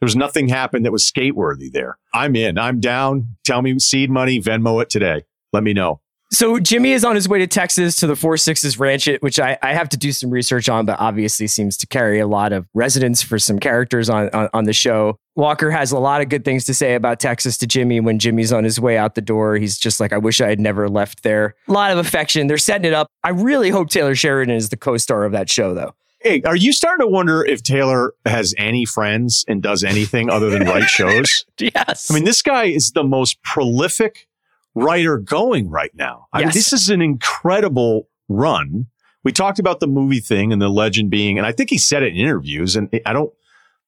There 0.00 0.06
was 0.06 0.16
nothing 0.16 0.48
happened 0.48 0.86
that 0.86 0.92
was 0.92 1.04
skate 1.04 1.36
worthy 1.36 1.68
there. 1.68 1.98
I'm 2.14 2.34
in. 2.34 2.56
I'm 2.56 2.80
down. 2.80 3.36
Tell 3.44 3.60
me 3.60 3.78
seed 3.78 4.08
money, 4.08 4.40
Venmo 4.40 4.80
it 4.80 4.88
today. 4.88 5.24
Let 5.52 5.62
me 5.62 5.74
know. 5.74 6.00
So 6.32 6.60
Jimmy 6.60 6.92
is 6.92 7.04
on 7.04 7.16
his 7.16 7.28
way 7.28 7.40
to 7.40 7.46
Texas 7.48 7.96
to 7.96 8.06
the 8.06 8.14
Four 8.14 8.36
Sixes 8.36 8.78
Ranch, 8.78 9.08
which 9.18 9.40
I, 9.40 9.58
I 9.62 9.74
have 9.74 9.88
to 9.88 9.96
do 9.96 10.12
some 10.12 10.30
research 10.30 10.68
on, 10.68 10.86
but 10.86 11.00
obviously 11.00 11.48
seems 11.48 11.76
to 11.78 11.88
carry 11.88 12.20
a 12.20 12.26
lot 12.26 12.52
of 12.52 12.68
resonance 12.72 13.20
for 13.20 13.36
some 13.38 13.58
characters 13.58 14.08
on, 14.08 14.30
on, 14.30 14.48
on 14.54 14.64
the 14.64 14.72
show. 14.72 15.18
Walker 15.34 15.72
has 15.72 15.90
a 15.90 15.98
lot 15.98 16.20
of 16.20 16.28
good 16.28 16.44
things 16.44 16.64
to 16.66 16.74
say 16.74 16.94
about 16.94 17.18
Texas 17.18 17.58
to 17.58 17.66
Jimmy 17.66 17.98
when 17.98 18.20
Jimmy's 18.20 18.52
on 18.52 18.62
his 18.62 18.78
way 18.78 18.96
out 18.96 19.16
the 19.16 19.20
door. 19.20 19.56
He's 19.56 19.76
just 19.76 19.98
like, 19.98 20.12
I 20.12 20.18
wish 20.18 20.40
I 20.40 20.48
had 20.48 20.60
never 20.60 20.88
left 20.88 21.24
there. 21.24 21.56
A 21.66 21.72
lot 21.72 21.90
of 21.90 21.98
affection. 21.98 22.46
They're 22.46 22.58
setting 22.58 22.84
it 22.86 22.94
up. 22.94 23.08
I 23.24 23.30
really 23.30 23.70
hope 23.70 23.90
Taylor 23.90 24.14
Sheridan 24.14 24.54
is 24.54 24.68
the 24.68 24.76
co-star 24.76 25.24
of 25.24 25.32
that 25.32 25.50
show, 25.50 25.74
though. 25.74 25.94
Hey, 26.20 26.42
are 26.42 26.56
you 26.56 26.72
starting 26.72 27.06
to 27.06 27.10
wonder 27.10 27.44
if 27.44 27.62
Taylor 27.62 28.12
has 28.26 28.54
any 28.58 28.84
friends 28.84 29.44
and 29.48 29.62
does 29.62 29.82
anything 29.82 30.28
other 30.30 30.50
than 30.50 30.64
write 30.64 30.84
shows? 30.88 31.46
Yes. 31.58 32.10
I 32.10 32.14
mean, 32.14 32.24
this 32.24 32.42
guy 32.42 32.64
is 32.64 32.92
the 32.92 33.02
most 33.02 33.42
prolific 33.42 34.28
writer 34.74 35.18
going 35.18 35.68
right 35.68 35.90
now. 35.94 36.26
I 36.32 36.40
mean, 36.40 36.50
this 36.52 36.72
is 36.72 36.90
an 36.90 37.02
incredible 37.02 38.08
run. 38.28 38.86
We 39.24 39.32
talked 39.32 39.58
about 39.58 39.80
the 39.80 39.86
movie 39.86 40.20
thing 40.20 40.52
and 40.52 40.62
the 40.62 40.68
legend 40.68 41.10
being, 41.10 41.36
and 41.36 41.46
I 41.46 41.52
think 41.52 41.70
he 41.70 41.78
said 41.78 42.02
it 42.02 42.14
in 42.14 42.16
interviews. 42.16 42.74
And 42.76 42.88
I 43.04 43.12
don't, 43.12 43.32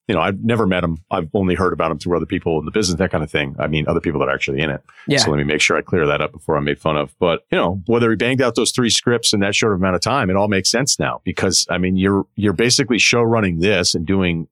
you 0.09 0.15
know, 0.15 0.21
I've 0.21 0.43
never 0.43 0.67
met 0.67 0.85
him. 0.85 0.99
I've 1.11 1.31
only 1.33 1.55
heard 1.55 1.73
about 1.73 1.91
him 1.91 1.99
through 1.99 2.17
other 2.17 2.27
people 2.27 2.59
in 2.59 2.67
the 2.67 2.71
business, 2.71 2.99
that 2.99 3.11
kind 3.11 3.25
of 3.25 3.31
thing. 3.31 3.57
I 3.59 3.67
mean, 3.67 3.87
other 3.89 4.01
people 4.01 4.21
that 4.21 4.29
are 4.29 4.35
actually 4.35 4.61
in 4.61 4.69
it. 4.69 4.83
yeah. 5.07 5.19
So 5.19 5.31
let 5.31 5.39
me 5.39 5.45
make 5.45 5.61
sure 5.61 5.77
I 5.77 5.81
clear 5.81 6.07
that 6.07 6.21
up 6.21 6.33
before 6.33 6.57
I'm 6.57 6.65
made 6.65 6.81
fun 6.81 6.97
of. 6.97 7.15
But 7.19 7.47
you 7.51 7.57
know, 7.57 7.81
whether 7.87 8.11
he 8.11 8.17
banged 8.17 8.43
out 8.43 8.57
those 8.57 8.73
three 8.73 8.91
scripts 8.91 9.33
in 9.33 9.41
that 9.41 9.55
short 9.55 9.75
amount 9.75 9.95
of 9.95 10.03
time, 10.03 10.29
it 10.29 10.37
all 10.37 10.49
makes 10.49 10.71
sense 10.71 10.99
now 10.99 11.23
because 11.25 11.67
I 11.71 11.79
mean, 11.79 11.97
you're 11.97 12.27
you're 12.35 12.53
basically 12.53 12.99
show 12.99 13.23
running 13.23 13.61
this 13.61 13.95
and 13.95 14.05
doing 14.05 14.49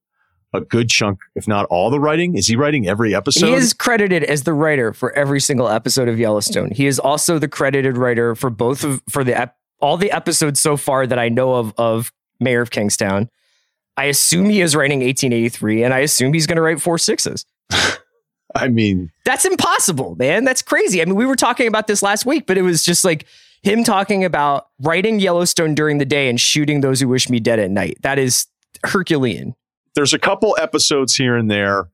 a 0.52 0.60
good 0.60 0.88
chunk, 0.88 1.20
if 1.34 1.46
not 1.46 1.66
all 1.66 1.90
the 1.90 2.00
writing. 2.00 2.36
Is 2.36 2.46
he 2.46 2.56
writing 2.56 2.86
every 2.88 3.14
episode? 3.14 3.46
He 3.46 3.52
is 3.52 3.72
credited 3.72 4.24
as 4.24 4.42
the 4.42 4.52
writer 4.52 4.92
for 4.92 5.12
every 5.12 5.40
single 5.40 5.68
episode 5.68 6.08
of 6.08 6.18
Yellowstone. 6.18 6.70
He 6.70 6.86
is 6.86 6.98
also 6.98 7.38
the 7.38 7.48
credited 7.48 7.96
writer 7.96 8.34
for 8.34 8.50
both 8.50 8.84
of 8.84 9.02
for 9.08 9.22
the 9.24 9.38
ep- 9.38 9.56
all 9.80 9.96
the 9.96 10.10
episodes 10.10 10.60
so 10.60 10.76
far 10.76 11.06
that 11.06 11.18
I 11.18 11.28
know 11.28 11.54
of 11.54 11.72
of 11.78 12.12
Mayor 12.40 12.60
of 12.60 12.70
Kingstown. 12.70 13.30
I 13.96 14.04
assume 14.04 14.46
he 14.46 14.60
is 14.60 14.74
writing 14.74 15.00
1883, 15.00 15.84
and 15.84 15.92
I 15.92 15.98
assume 15.98 16.32
he's 16.32 16.46
going 16.46 16.56
to 16.56 16.62
write 16.62 16.80
four 16.80 16.96
sixes. 16.96 17.44
I 18.54 18.68
mean, 18.68 19.12
That's 19.24 19.44
impossible, 19.44 20.16
man. 20.16 20.44
That's 20.44 20.62
crazy. 20.62 21.02
I 21.02 21.04
mean, 21.04 21.14
we 21.14 21.26
were 21.26 21.36
talking 21.36 21.68
about 21.68 21.86
this 21.86 22.02
last 22.02 22.26
week, 22.26 22.46
but 22.46 22.58
it 22.58 22.62
was 22.62 22.82
just 22.82 23.04
like 23.04 23.26
him 23.62 23.84
talking 23.84 24.24
about 24.24 24.68
writing 24.80 25.20
Yellowstone 25.20 25.74
during 25.74 25.98
the 25.98 26.04
day 26.04 26.28
and 26.28 26.40
shooting 26.40 26.80
those 26.80 27.00
who 27.00 27.08
wish 27.08 27.28
me 27.28 27.40
dead 27.40 27.58
at 27.58 27.70
night. 27.70 27.98
That 28.00 28.18
is 28.18 28.46
Herculean. 28.84 29.54
There's 29.94 30.14
a 30.14 30.18
couple 30.18 30.56
episodes 30.60 31.14
here 31.14 31.36
and 31.36 31.50
there 31.50 31.88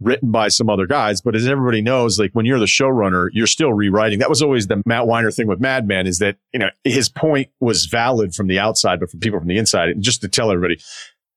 written 0.00 0.30
by 0.30 0.48
some 0.48 0.68
other 0.68 0.86
guys, 0.86 1.20
but 1.20 1.36
as 1.36 1.46
everybody 1.46 1.80
knows, 1.80 2.18
like 2.18 2.32
when 2.32 2.44
you're 2.44 2.58
the 2.58 2.66
showrunner, 2.66 3.28
you're 3.32 3.46
still 3.46 3.72
rewriting. 3.72 4.18
That 4.18 4.28
was 4.28 4.42
always 4.42 4.66
the 4.66 4.82
Matt 4.84 5.06
Weiner 5.06 5.30
thing 5.30 5.46
with 5.46 5.60
Mad 5.60 5.86
Men 5.86 6.06
is 6.06 6.18
that, 6.18 6.36
you 6.52 6.58
know, 6.58 6.70
his 6.84 7.08
point 7.08 7.50
was 7.60 7.86
valid 7.86 8.34
from 8.34 8.48
the 8.48 8.58
outside, 8.58 9.00
but 9.00 9.10
from 9.10 9.20
people 9.20 9.38
from 9.38 9.48
the 9.48 9.58
inside. 9.58 9.90
And 9.90 10.02
just 10.02 10.20
to 10.22 10.28
tell 10.28 10.50
everybody, 10.50 10.80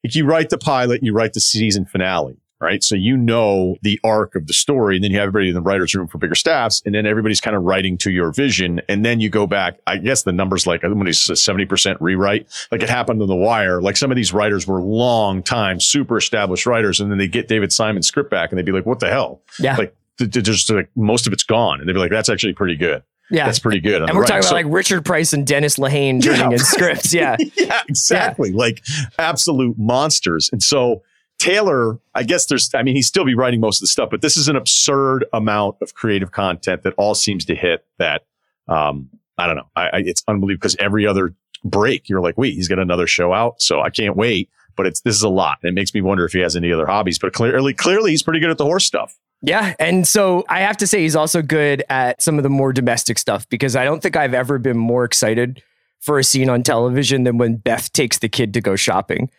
if 0.04 0.16
you 0.16 0.25
write 0.25 0.50
the 0.50 0.58
pilot, 0.58 1.04
you 1.04 1.14
write 1.14 1.34
the 1.34 1.40
season 1.40 1.86
finale, 1.86 2.38
right? 2.62 2.84
So 2.84 2.96
you 2.96 3.18
know 3.18 3.76
the 3.82 4.00
arc 4.04 4.36
of 4.36 4.48
the 4.48 4.54
story, 4.54 4.96
and 4.96 5.04
then 5.04 5.12
you 5.12 5.18
have 5.20 5.28
everybody 5.28 5.50
in 5.50 5.56
the 5.56 5.62
writer's 5.62 5.94
room 5.94 6.08
for 6.08 6.18
bigger 6.18 6.36
staffs, 6.36 6.82
and 6.86 6.96
then 6.96 7.06
everybody's 7.06 7.42
kind 7.42 7.56
of 7.56 7.64
writing 7.64 7.98
to 8.00 8.12
your 8.12 8.32
vision. 8.32 8.82
And 8.90 9.04
then 9.06 9.20
you 9.20 9.30
go 9.30 9.46
back, 9.48 9.80
I 9.88 9.98
guess 9.98 10.24
the 10.24 10.32
numbers 10.32 10.66
like 10.66 10.82
somebody's 10.82 11.20
70% 11.20 11.98
rewrite, 12.00 12.48
like 12.72 12.82
it 12.82 12.90
happened 12.90 13.22
on 13.22 13.28
The 13.28 13.36
Wire. 13.36 13.82
Like 13.82 13.98
some 13.98 14.12
of 14.12 14.16
these 14.16 14.34
writers 14.34 14.66
were 14.68 14.82
long 14.82 15.44
time, 15.44 15.80
super 15.80 16.18
established 16.18 16.66
writers, 16.66 17.00
and 17.00 17.12
then 17.12 17.18
they 17.18 17.28
get 17.28 17.48
David 17.48 17.72
Simon's 17.74 18.08
script 18.08 18.30
back 18.32 18.52
and 18.52 18.58
they'd 18.58 18.66
be 18.66 18.72
like, 18.72 18.86
what 18.86 19.00
the 19.00 19.10
hell? 19.10 19.42
Yeah. 19.60 19.76
Like, 19.78 19.96
just 20.30 20.70
like 20.70 20.90
most 20.96 21.28
of 21.28 21.34
it's 21.34 21.44
gone. 21.44 21.80
And 21.82 21.90
they'd 21.90 21.94
be 21.94 22.00
like, 22.00 22.12
that's 22.12 22.30
actually 22.30 22.54
pretty 22.54 22.78
good. 22.78 23.04
Yeah. 23.32 23.46
That's 23.48 23.60
pretty 23.60 23.80
good. 23.80 24.02
and 24.04 24.12
we're 24.14 24.22
writing. 24.22 24.28
talking 24.28 24.44
So- 24.44 24.50
about 24.50 24.66
like 24.66 24.74
Richard 24.74 25.04
Price 25.04 25.34
and 25.34 25.46
Dennis 25.46 25.78
Lehane 25.78 26.24
Yeah. 26.24 26.52
in 26.52 26.60
scripts. 26.60 27.14
Yeah. 27.14 27.36
yeah, 27.58 27.82
exactly. 27.90 28.52
Like 28.52 28.82
absolute 29.20 29.78
monsters. 29.78 30.50
And 30.52 30.62
so 30.62 31.02
Taylor, 31.38 32.00
I 32.13 32.24
guess 32.24 32.46
there's, 32.46 32.74
I 32.74 32.84
mean, 32.84 32.96
he'd 32.96 33.04
still 33.04 33.25
be 33.25 33.36
writing 33.36 33.60
most 33.60 33.77
of 33.77 33.82
the 33.82 33.88
stuff, 33.88 34.10
but 34.10 34.22
this 34.22 34.38
is 34.38 34.48
an 34.48 34.56
absurd 34.56 35.25
amount 35.34 35.77
of 35.82 35.94
creative 35.94 36.32
content 36.32 36.84
that 36.84 36.94
all 36.98 37.13
seems 37.13 37.46
to 37.46 37.56
hit 37.56 37.86
that, 37.98 38.25
um, 38.68 39.10
I 39.38 39.48
don't 39.48 39.58
know. 39.58 39.70
I, 39.75 39.88
I 39.88 39.98
it's 40.06 40.24
unbelievable 40.27 40.62
because 40.62 40.75
every 40.77 41.06
other 41.06 41.36
break, 41.63 42.08
you're 42.08 42.22
like, 42.22 42.38
wait, 42.38 42.54
he's 42.54 42.68
got 42.68 42.80
another 42.80 43.06
show 43.06 43.34
out. 43.34 43.62
So 43.62 43.82
I 43.82 43.89
can't 43.89 44.15
wait. 44.15 44.50
But 44.77 44.88
it's, 44.88 45.01
this 45.01 45.15
is 45.15 45.24
a 45.24 45.30
lot. 45.30 45.60
It 45.63 45.74
makes 45.74 45.94
me 45.94 46.01
wonder 46.01 46.25
if 46.25 46.34
he 46.34 46.39
has 46.39 46.56
any 46.56 46.72
other 46.72 46.86
hobbies, 46.86 47.18
but 47.18 47.32
clearly, 47.32 47.74
clearly 47.74 48.12
he's 48.12 48.24
pretty 48.24 48.39
good 48.39 48.50
at 48.50 48.58
the 48.58 48.65
horse 48.65 48.86
stuff. 48.86 49.18
Yeah. 49.42 49.74
And 49.80 50.08
so 50.08 50.44
I 50.50 50.62
have 50.62 50.77
to 50.77 50.88
say, 50.88 51.01
he's 51.01 51.15
also 51.15 51.42
good 51.42 51.84
at 51.89 52.22
some 52.22 52.38
of 52.38 52.44
the 52.44 52.50
more 52.50 52.74
domestic 52.74 53.18
stuff 53.18 53.48
because 53.50 53.75
I 53.75 53.86
don't 53.86 54.01
think 54.01 54.15
I've 54.15 54.34
ever 54.34 54.58
been 54.58 54.77
more 54.77 55.06
excited 55.06 55.62
for 56.00 56.20
a 56.20 56.24
scene 56.24 56.50
on 56.50 56.63
television 56.63 57.24
than 57.24 57.38
when 57.38 57.56
Beth 57.56 57.92
takes 57.94 58.20
the 58.20 58.27
kid 58.27 58.54
to 58.54 58.62
go 58.62 58.75
shopping. 58.75 59.30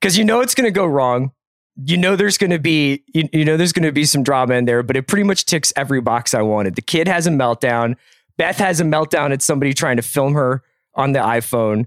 Because 0.00 0.18
you 0.18 0.24
know 0.24 0.40
it's 0.40 0.54
going 0.54 0.66
to 0.66 0.70
go 0.70 0.86
wrong. 0.86 1.32
You 1.76 1.96
know 1.96 2.14
there's 2.14 2.38
going 2.38 2.50
to 2.50 2.58
be 2.58 3.02
you, 3.12 3.28
you 3.32 3.44
know 3.44 3.56
there's 3.56 3.72
going 3.72 3.84
to 3.84 3.92
be 3.92 4.04
some 4.04 4.22
drama 4.22 4.54
in 4.54 4.64
there, 4.64 4.82
but 4.82 4.96
it 4.96 5.08
pretty 5.08 5.24
much 5.24 5.44
ticks 5.44 5.72
every 5.76 6.00
box 6.00 6.32
I 6.34 6.42
wanted. 6.42 6.76
The 6.76 6.82
kid 6.82 7.08
has 7.08 7.26
a 7.26 7.30
meltdown. 7.30 7.96
Beth 8.36 8.58
has 8.58 8.80
a 8.80 8.84
meltdown 8.84 9.32
at 9.32 9.42
somebody 9.42 9.74
trying 9.74 9.96
to 9.96 10.02
film 10.02 10.34
her 10.34 10.62
on 10.94 11.12
the 11.12 11.18
iPhone, 11.18 11.86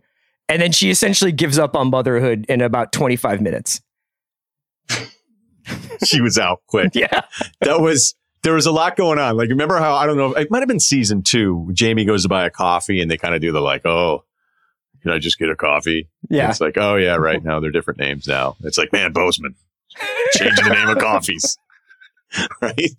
and 0.50 0.62
then 0.62 0.72
she 0.72 0.89
essentially 0.89 1.32
gives 1.32 1.58
up 1.58 1.75
on 1.75 1.89
motherhood 1.89 2.46
in 2.50 2.62
about 2.62 2.91
25 2.91 3.41
minutes. 3.41 3.82
She 6.06 6.22
was 6.22 6.38
out 6.38 6.62
quick. 6.67 6.91
Yeah. 6.96 7.22
that 7.62 7.82
was 7.82 8.15
there 8.44 8.53
was 8.53 8.65
a 8.65 8.72
lot 8.72 8.96
going 8.96 9.20
on. 9.20 9.36
Like 9.36 9.50
remember 9.50 9.77
how 9.77 9.96
I 9.96 10.06
don't 10.06 10.17
know, 10.17 10.34
it 10.34 10.50
might 10.50 10.60
have 10.60 10.67
been 10.67 10.79
season 10.79 11.22
two. 11.24 11.70
Jamie 11.74 12.06
goes 12.06 12.24
to 12.24 12.29
buy 12.29 12.46
a 12.46 12.50
coffee 12.50 13.01
and 13.01 13.10
they 13.12 13.17
kind 13.17 13.36
of 13.36 13.41
do 13.41 13.51
the 13.51 13.62
like, 13.62 13.86
oh, 13.86 14.24
can 15.01 15.12
I 15.12 15.20
just 15.20 15.38
get 15.38 15.50
a 15.50 15.56
coffee? 15.56 16.08
Yeah. 16.29 16.50
It's 16.50 16.62
like, 16.62 16.77
oh 16.77 16.96
yeah, 16.96 17.15
right 17.15 17.44
now 17.44 17.60
they're 17.60 17.72
different 17.72 18.00
names 18.00 18.27
now. 18.27 18.56
It's 18.63 18.77
like, 18.77 18.94
man, 18.94 19.12
Bozeman. 19.12 19.56
Changing 20.34 20.66
the 20.66 20.74
name 20.74 20.89
of 20.89 20.98
coffees. 20.98 21.58
right. 22.62 22.92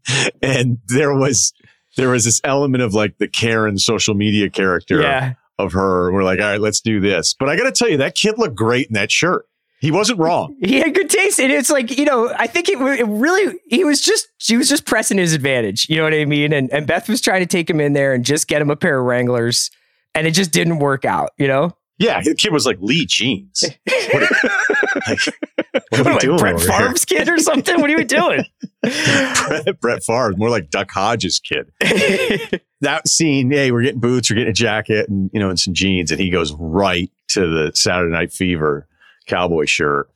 And 0.42 0.78
there 0.88 1.14
was 1.14 1.52
there 1.96 2.08
was 2.08 2.24
this 2.24 2.40
element 2.44 2.82
of 2.82 2.94
like 2.94 3.18
the 3.18 3.28
Karen 3.28 3.78
social 3.78 4.14
media 4.14 4.48
character 4.50 5.00
Yeah. 5.00 5.34
of 5.58 5.72
her. 5.72 6.12
We're 6.12 6.22
like, 6.24 6.40
all 6.40 6.46
right, 6.46 6.60
let's 6.60 6.80
do 6.80 7.00
this. 7.00 7.34
But 7.38 7.48
I 7.48 7.56
gotta 7.56 7.72
tell 7.72 7.88
you, 7.88 7.98
that 7.98 8.14
kid 8.14 8.38
looked 8.38 8.54
great 8.56 8.86
in 8.88 8.94
that 8.94 9.10
shirt. 9.10 9.46
He 9.80 9.92
wasn't 9.92 10.18
wrong. 10.18 10.56
He 10.60 10.78
had 10.80 10.92
good 10.92 11.08
taste, 11.08 11.38
and 11.38 11.52
it's 11.52 11.70
like 11.70 11.96
you 11.96 12.04
know, 12.04 12.34
I 12.36 12.48
think 12.48 12.68
it, 12.68 12.80
it 12.80 13.04
really 13.06 13.60
he 13.68 13.84
was 13.84 14.00
just 14.00 14.26
she 14.38 14.56
was 14.56 14.68
just 14.68 14.84
pressing 14.86 15.18
his 15.18 15.32
advantage. 15.34 15.88
You 15.88 15.98
know 15.98 16.02
what 16.04 16.14
I 16.14 16.24
mean? 16.24 16.52
And 16.52 16.68
and 16.72 16.84
Beth 16.84 17.08
was 17.08 17.20
trying 17.20 17.42
to 17.42 17.46
take 17.46 17.70
him 17.70 17.80
in 17.80 17.92
there 17.92 18.12
and 18.12 18.24
just 18.24 18.48
get 18.48 18.60
him 18.60 18.70
a 18.70 18.76
pair 18.76 18.98
of 18.98 19.04
Wranglers, 19.04 19.70
and 20.16 20.26
it 20.26 20.32
just 20.32 20.50
didn't 20.50 20.80
work 20.80 21.04
out. 21.04 21.30
You 21.38 21.46
know, 21.46 21.76
Yeah, 21.98 22.20
the 22.22 22.34
kid 22.34 22.52
was 22.52 22.66
like 22.66 22.78
Lee 22.80 23.06
jeans. 23.06 23.62
Like, 25.06 25.20
what 25.90 26.06
are 26.06 26.12
we 26.14 26.18
doing 26.18 26.38
Brett 26.38 26.60
here? 26.60 26.68
Favre's 26.68 27.04
kid 27.04 27.28
or 27.28 27.38
something. 27.38 27.80
What 27.80 27.90
are 27.90 27.98
you 27.98 28.04
doing? 28.04 28.44
Brett, 28.82 29.80
Brett 29.80 30.04
Favre, 30.04 30.34
more 30.36 30.50
like 30.50 30.70
Duck 30.70 30.90
Hodges' 30.90 31.40
kid. 31.40 31.72
That 32.80 33.08
scene, 33.08 33.50
hey, 33.50 33.72
we're 33.72 33.82
getting 33.82 33.98
boots, 33.98 34.30
we're 34.30 34.36
getting 34.36 34.50
a 34.50 34.52
jacket, 34.52 35.08
and 35.08 35.30
you 35.32 35.40
know, 35.40 35.48
and 35.48 35.58
some 35.58 35.74
jeans, 35.74 36.12
and 36.12 36.20
he 36.20 36.30
goes 36.30 36.52
right 36.60 37.10
to 37.30 37.40
the 37.40 37.72
Saturday 37.74 38.12
Night 38.12 38.32
Fever 38.32 38.86
cowboy 39.26 39.64
shirt, 39.64 40.08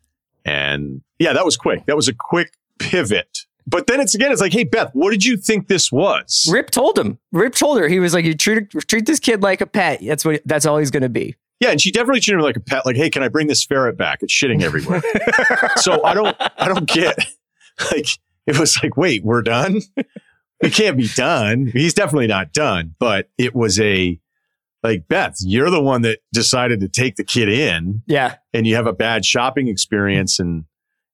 and 0.44 1.02
yeah, 1.18 1.32
that 1.32 1.44
was 1.44 1.56
quick. 1.56 1.86
That 1.86 1.96
was 1.96 2.06
a 2.06 2.14
quick 2.14 2.52
pivot. 2.78 3.40
But 3.66 3.88
then 3.88 4.00
it's 4.00 4.14
again, 4.14 4.30
it's 4.30 4.40
like, 4.40 4.52
hey, 4.52 4.62
Beth, 4.62 4.90
what 4.92 5.10
did 5.10 5.24
you 5.24 5.36
think 5.36 5.66
this 5.66 5.90
was? 5.90 6.48
Rip 6.50 6.70
told 6.70 6.98
him. 6.98 7.18
Rip 7.32 7.54
told 7.54 7.78
her 7.78 7.88
he 7.88 7.98
was 8.00 8.14
like, 8.14 8.24
"You 8.24 8.34
treat 8.34 8.70
treat 8.70 9.06
this 9.06 9.20
kid 9.20 9.42
like 9.42 9.60
a 9.60 9.66
pet. 9.66 10.00
That's 10.04 10.24
what. 10.24 10.40
That's 10.44 10.66
all 10.66 10.78
he's 10.78 10.90
going 10.90 11.02
to 11.02 11.08
be." 11.08 11.34
Yeah, 11.62 11.70
and 11.70 11.80
she 11.80 11.92
definitely 11.92 12.18
treated 12.18 12.38
him 12.40 12.44
like 12.44 12.56
a 12.56 12.60
pet. 12.60 12.84
Like, 12.84 12.96
hey, 12.96 13.08
can 13.08 13.22
I 13.22 13.28
bring 13.28 13.46
this 13.46 13.64
ferret 13.64 13.96
back? 13.96 14.18
It's 14.20 14.34
shitting 14.34 14.62
everywhere. 14.62 15.00
so 15.76 16.02
I 16.02 16.12
don't, 16.12 16.36
I 16.58 16.66
don't 16.66 16.88
get. 16.88 17.16
Like, 17.90 18.06
it 18.46 18.58
was 18.58 18.82
like, 18.82 18.96
wait, 18.96 19.24
we're 19.24 19.42
done. 19.42 19.80
We 20.60 20.70
can't 20.70 20.96
be 20.96 21.08
done. 21.08 21.66
He's 21.72 21.94
definitely 21.94 22.26
not 22.26 22.52
done. 22.52 22.94
But 22.98 23.30
it 23.38 23.54
was 23.54 23.80
a 23.80 24.20
like 24.82 25.06
Beth. 25.08 25.36
You're 25.40 25.70
the 25.70 25.80
one 25.80 26.02
that 26.02 26.18
decided 26.32 26.80
to 26.80 26.88
take 26.88 27.16
the 27.16 27.24
kid 27.24 27.48
in, 27.48 28.02
Yeah, 28.06 28.36
and 28.52 28.66
you 28.66 28.74
have 28.74 28.86
a 28.86 28.92
bad 28.92 29.24
shopping 29.24 29.68
experience, 29.68 30.38
and 30.38 30.64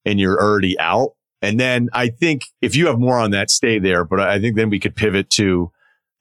and 0.03 0.19
you're 0.19 0.39
already 0.41 0.77
out. 0.79 1.11
And 1.41 1.59
then 1.59 1.89
I 1.93 2.09
think 2.09 2.41
if 2.61 2.75
you 2.75 2.87
have 2.87 2.99
more 2.99 3.17
on 3.17 3.31
that, 3.31 3.49
stay 3.49 3.79
there. 3.79 4.03
But 4.03 4.19
I 4.19 4.39
think 4.41 4.55
then 4.55 4.69
we 4.69 4.79
could 4.79 4.95
pivot 4.95 5.29
to 5.31 5.71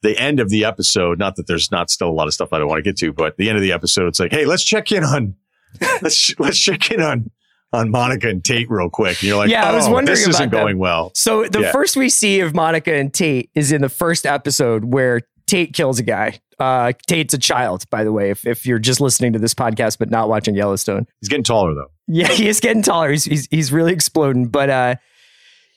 the 0.03 0.17
end 0.19 0.41
of 0.41 0.49
the 0.51 0.65
episode. 0.65 1.19
Not 1.19 1.37
that 1.37 1.47
there's 1.47 1.71
not 1.71 1.91
still 1.91 2.09
a 2.09 2.13
lot 2.13 2.27
of 2.27 2.35
stuff 2.35 2.53
I 2.53 2.59
don't 2.59 2.69
want 2.69 2.79
to 2.79 2.83
get 2.83 2.97
to, 2.99 3.13
but 3.13 3.37
the 3.37 3.49
end 3.49 3.57
of 3.57 3.63
the 3.63 3.73
episode, 3.73 4.07
it's 4.09 4.21
like, 4.21 4.33
hey, 4.33 4.45
let's 4.47 4.65
check 4.65 4.93
in 4.93 5.05
on 5.05 5.35
let's 6.03 6.39
let's 6.39 6.59
check 6.59 6.91
in 6.91 7.01
on 7.01 7.31
on 7.73 7.91
Monica 7.91 8.29
and 8.29 8.43
Tate 8.45 8.71
real 8.71 8.89
quick. 8.89 9.19
And 9.21 9.25
you're 9.25 9.37
like, 9.37 9.51
Yeah, 9.51 9.69
I 9.71 9.75
was 9.75 9.87
oh, 9.89 9.93
wondering 9.93 10.17
this 10.17 10.27
isn't 10.27 10.51
them. 10.51 10.65
going 10.65 10.79
well. 10.79 11.11
So 11.15 11.45
the 11.45 11.61
Yeah. 11.61 11.73
first 11.73 11.97
we 11.97 12.09
see 12.09 12.41
of 12.41 12.55
Monica 12.55 12.95
and 12.95 13.13
Tate 13.13 13.51
is 13.55 13.73
in 13.73 13.83
the 13.83 13.91
first 13.91 14.25
episode 14.25 14.87
where 14.87 15.21
Tate 15.47 15.75
kills 15.75 15.99
a 15.99 16.03
guy. 16.03 16.41
Uh, 16.59 16.93
Tate's 17.07 17.35
a 17.35 17.39
child, 17.39 17.85
by 17.91 18.05
the 18.05 18.13
way. 18.13 18.31
If, 18.31 18.47
if 18.47 18.67
you're 18.67 18.79
just 18.79 19.01
listening 19.01 19.33
to 19.35 19.39
this 19.39 19.53
podcast 19.55 19.99
but 19.99 20.11
not 20.11 20.29
watching 20.31 20.55
Yellowstone, 20.55 21.07
He's 21.21 21.29
getting 21.29 21.45
taller 21.45 21.75
though. 21.75 21.91
yeah, 22.07 22.29
he 22.33 22.49
is 22.49 22.59
getting 22.61 22.83
taller. 22.83 23.11
He's 23.11 23.25
he's, 23.27 23.49
he's 23.51 23.71
really 23.73 23.93
exploding. 23.93 24.47
But 24.49 24.71
uh, 24.71 24.95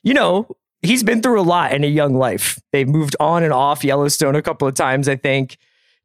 you 0.01 0.13
know, 0.13 0.47
he's 0.81 1.03
been 1.03 1.21
through 1.21 1.39
a 1.39 1.43
lot 1.43 1.73
in 1.73 1.83
a 1.83 1.87
young 1.87 2.13
life. 2.15 2.59
They've 2.71 2.87
moved 2.87 3.15
on 3.19 3.43
and 3.43 3.53
off 3.53 3.83
Yellowstone 3.83 4.35
a 4.35 4.41
couple 4.41 4.67
of 4.67 4.73
times, 4.75 5.07
I 5.07 5.15
think. 5.15 5.57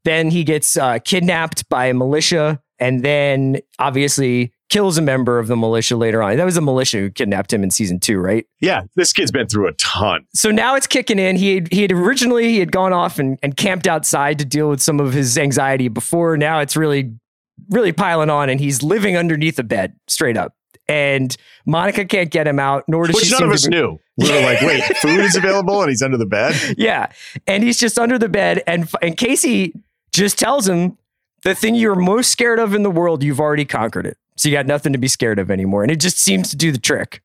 Then 0.05 0.31
he 0.31 0.45
gets 0.45 0.77
uh, 0.77 0.99
kidnapped 1.01 1.69
by 1.69 1.87
a 1.87 1.95
militia, 1.95 2.61
and 2.79 3.05
then 3.05 3.59
obviously 3.79 4.53
kills 4.69 4.99
a 4.99 5.03
member 5.03 5.39
of 5.39 5.47
the 5.47 5.57
militia 5.57 5.97
later 5.97 6.23
on. 6.23 6.37
That 6.37 6.45
was 6.45 6.57
the 6.57 6.61
militia 6.61 6.99
who 6.99 7.11
kidnapped 7.11 7.53
him 7.53 7.63
in 7.63 7.71
season 7.71 8.01
two, 8.01 8.19
right? 8.19 8.45
Yeah, 8.61 8.83
this 8.97 9.13
kid's 9.13 9.31
been 9.31 9.47
through 9.47 9.69
a 9.69 9.73
ton. 9.75 10.27
so 10.35 10.51
now 10.51 10.75
it's 10.75 10.87
kicking 10.87 11.19
in. 11.19 11.37
He 11.37 11.55
had, 11.57 11.73
he 11.73 11.83
had 11.83 11.93
originally 11.93 12.49
he 12.49 12.59
had 12.59 12.73
gone 12.73 12.93
off 12.93 13.19
and, 13.19 13.39
and 13.43 13.57
camped 13.57 13.87
outside 13.87 14.39
to 14.41 14.45
deal 14.45 14.69
with 14.69 14.81
some 14.83 15.01
of 15.01 15.13
his 15.13 15.37
anxiety 15.39 15.89
before. 15.89 16.37
Now 16.37 16.59
it's 16.61 16.77
really 16.77 17.13
really 17.71 17.93
piling 17.93 18.29
on, 18.31 18.49
and 18.51 18.61
he's 18.61 18.83
living 18.83 19.17
underneath 19.17 19.59
a 19.59 19.65
bed 19.65 19.95
straight 20.07 20.37
up. 20.37 20.53
And 20.89 21.35
Monica 21.65 22.05
can't 22.05 22.31
get 22.31 22.47
him 22.47 22.59
out, 22.61 22.85
nor 22.87 23.07
does 23.07 23.17
Which 23.17 23.25
she. 23.27 23.33
none 23.33 23.43
of 23.45 23.51
us 23.51 23.65
be- 23.67 23.71
knew. 23.71 23.99
We 24.17 24.31
were 24.31 24.41
like, 24.41 24.61
wait, 24.63 24.83
food 25.03 25.21
is 25.21 25.37
available 25.37 25.81
and 25.83 25.91
he's 25.91 26.03
under 26.03 26.17
the 26.17 26.27
bed. 26.27 26.55
Yeah, 26.79 27.13
and 27.47 27.63
he's 27.63 27.79
just 27.79 27.99
under 27.99 28.19
the 28.19 28.29
bed, 28.29 28.63
and 28.67 28.89
and 29.03 29.17
Kayce 29.17 29.73
just 30.13 30.39
tells 30.39 30.69
him 30.69 30.97
the 31.43 31.55
thing 31.55 31.75
you're 31.75 31.95
most 31.95 32.31
scared 32.31 32.59
of 32.59 32.75
in 32.75 32.83
the 32.83 32.91
world, 32.91 33.23
you've 33.23 33.41
already 33.41 33.65
conquered 33.65 34.07
it. 34.07 34.17
So 34.37 34.49
you 34.49 34.55
got 34.55 34.67
nothing 34.67 34.93
to 34.93 34.99
be 34.99 35.09
scared 35.09 35.39
of 35.39 35.51
anymore, 35.51 35.83
and 35.83 35.91
it 35.91 36.01
just 36.01 36.19
seems 36.19 36.51
to 36.51 36.57
do 36.57 36.73
the 36.73 36.79
trick. 36.79 37.23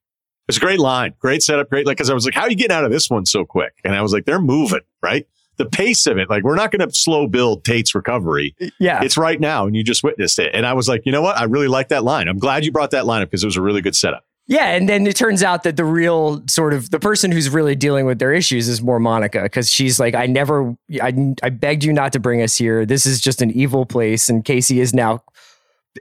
It's 0.47 0.57
a 0.57 0.61
great 0.61 0.79
line, 0.79 1.13
great 1.19 1.43
setup, 1.43 1.69
great. 1.69 1.85
Like, 1.85 1.97
because 1.97 2.09
I 2.09 2.13
was 2.13 2.25
like, 2.25 2.33
how 2.33 2.41
are 2.41 2.49
you 2.49 2.55
getting 2.55 2.75
out 2.75 2.83
of 2.83 2.91
this 2.91 3.09
one 3.09 3.25
so 3.25 3.45
quick? 3.45 3.73
And 3.85 3.95
I 3.95 4.01
was 4.01 4.11
like, 4.11 4.25
they're 4.25 4.41
moving, 4.41 4.81
right? 5.01 5.25
The 5.57 5.65
pace 5.65 6.07
of 6.07 6.17
it, 6.17 6.29
like, 6.29 6.43
we're 6.43 6.55
not 6.55 6.71
going 6.71 6.87
to 6.87 6.93
slow 6.93 7.27
build 7.27 7.63
Tate's 7.63 7.93
recovery. 7.95 8.55
Yeah, 8.79 9.01
It's 9.03 9.17
right 9.17 9.39
now, 9.39 9.65
and 9.65 9.75
you 9.75 9.83
just 9.83 10.03
witnessed 10.03 10.39
it. 10.39 10.51
And 10.53 10.65
I 10.65 10.73
was 10.73 10.89
like, 10.89 11.05
you 11.05 11.11
know 11.11 11.21
what? 11.21 11.37
I 11.37 11.43
really 11.43 11.67
like 11.67 11.89
that 11.89 12.03
line. 12.03 12.27
I'm 12.27 12.39
glad 12.39 12.65
you 12.65 12.71
brought 12.71 12.91
that 12.91 13.05
line 13.05 13.21
up 13.21 13.29
because 13.29 13.43
it 13.43 13.47
was 13.47 13.57
a 13.57 13.61
really 13.61 13.81
good 13.81 13.95
setup. 13.95 14.25
Yeah, 14.51 14.71
and 14.71 14.89
then 14.89 15.07
it 15.07 15.15
turns 15.15 15.43
out 15.43 15.63
that 15.63 15.77
the 15.77 15.85
real 15.85 16.43
sort 16.45 16.73
of 16.73 16.89
the 16.89 16.99
person 16.99 17.31
who's 17.31 17.49
really 17.49 17.73
dealing 17.73 18.05
with 18.05 18.19
their 18.19 18.33
issues 18.33 18.67
is 18.67 18.81
more 18.81 18.99
Monica 18.99 19.43
because 19.43 19.71
she's 19.71 19.97
like, 19.97 20.13
I 20.13 20.25
never, 20.25 20.75
I, 21.01 21.33
I 21.41 21.49
begged 21.49 21.85
you 21.85 21.93
not 21.93 22.11
to 22.11 22.19
bring 22.19 22.41
us 22.41 22.57
here. 22.57 22.85
This 22.85 23.05
is 23.05 23.21
just 23.21 23.41
an 23.41 23.51
evil 23.51 23.85
place, 23.85 24.27
and 24.27 24.43
Kayce 24.43 24.77
is 24.77 24.93
now 24.93 25.23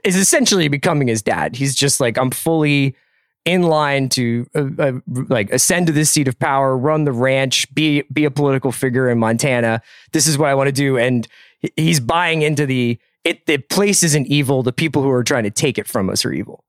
is 0.03 0.17
essentially 0.17 0.67
becoming 0.67 1.07
his 1.07 1.21
dad. 1.21 1.55
He's 1.55 1.73
just 1.73 2.01
like, 2.01 2.17
I'm 2.17 2.29
fully 2.29 2.93
in 3.45 3.63
line 3.63 4.09
to 4.09 4.45
uh, 4.53 4.65
uh, 4.77 4.91
like 5.07 5.49
ascend 5.53 5.87
to 5.87 5.93
this 5.93 6.09
seat 6.11 6.27
of 6.27 6.37
power, 6.37 6.75
run 6.75 7.05
the 7.05 7.13
ranch, 7.13 7.73
be 7.73 8.01
be 8.11 8.25
a 8.25 8.31
political 8.31 8.73
figure 8.73 9.09
in 9.09 9.17
Montana. 9.17 9.81
This 10.11 10.27
is 10.27 10.37
what 10.37 10.49
I 10.49 10.55
want 10.55 10.67
to 10.67 10.73
do, 10.73 10.97
and 10.97 11.25
he's 11.77 12.01
buying 12.01 12.41
into 12.41 12.65
the 12.65 12.99
it. 13.23 13.45
The 13.45 13.59
place 13.59 14.03
isn't 14.03 14.27
evil. 14.27 14.61
The 14.61 14.73
people 14.73 15.03
who 15.03 15.09
are 15.11 15.23
trying 15.23 15.43
to 15.43 15.51
take 15.51 15.77
it 15.77 15.87
from 15.87 16.09
us 16.09 16.25
are 16.25 16.33
evil. 16.33 16.65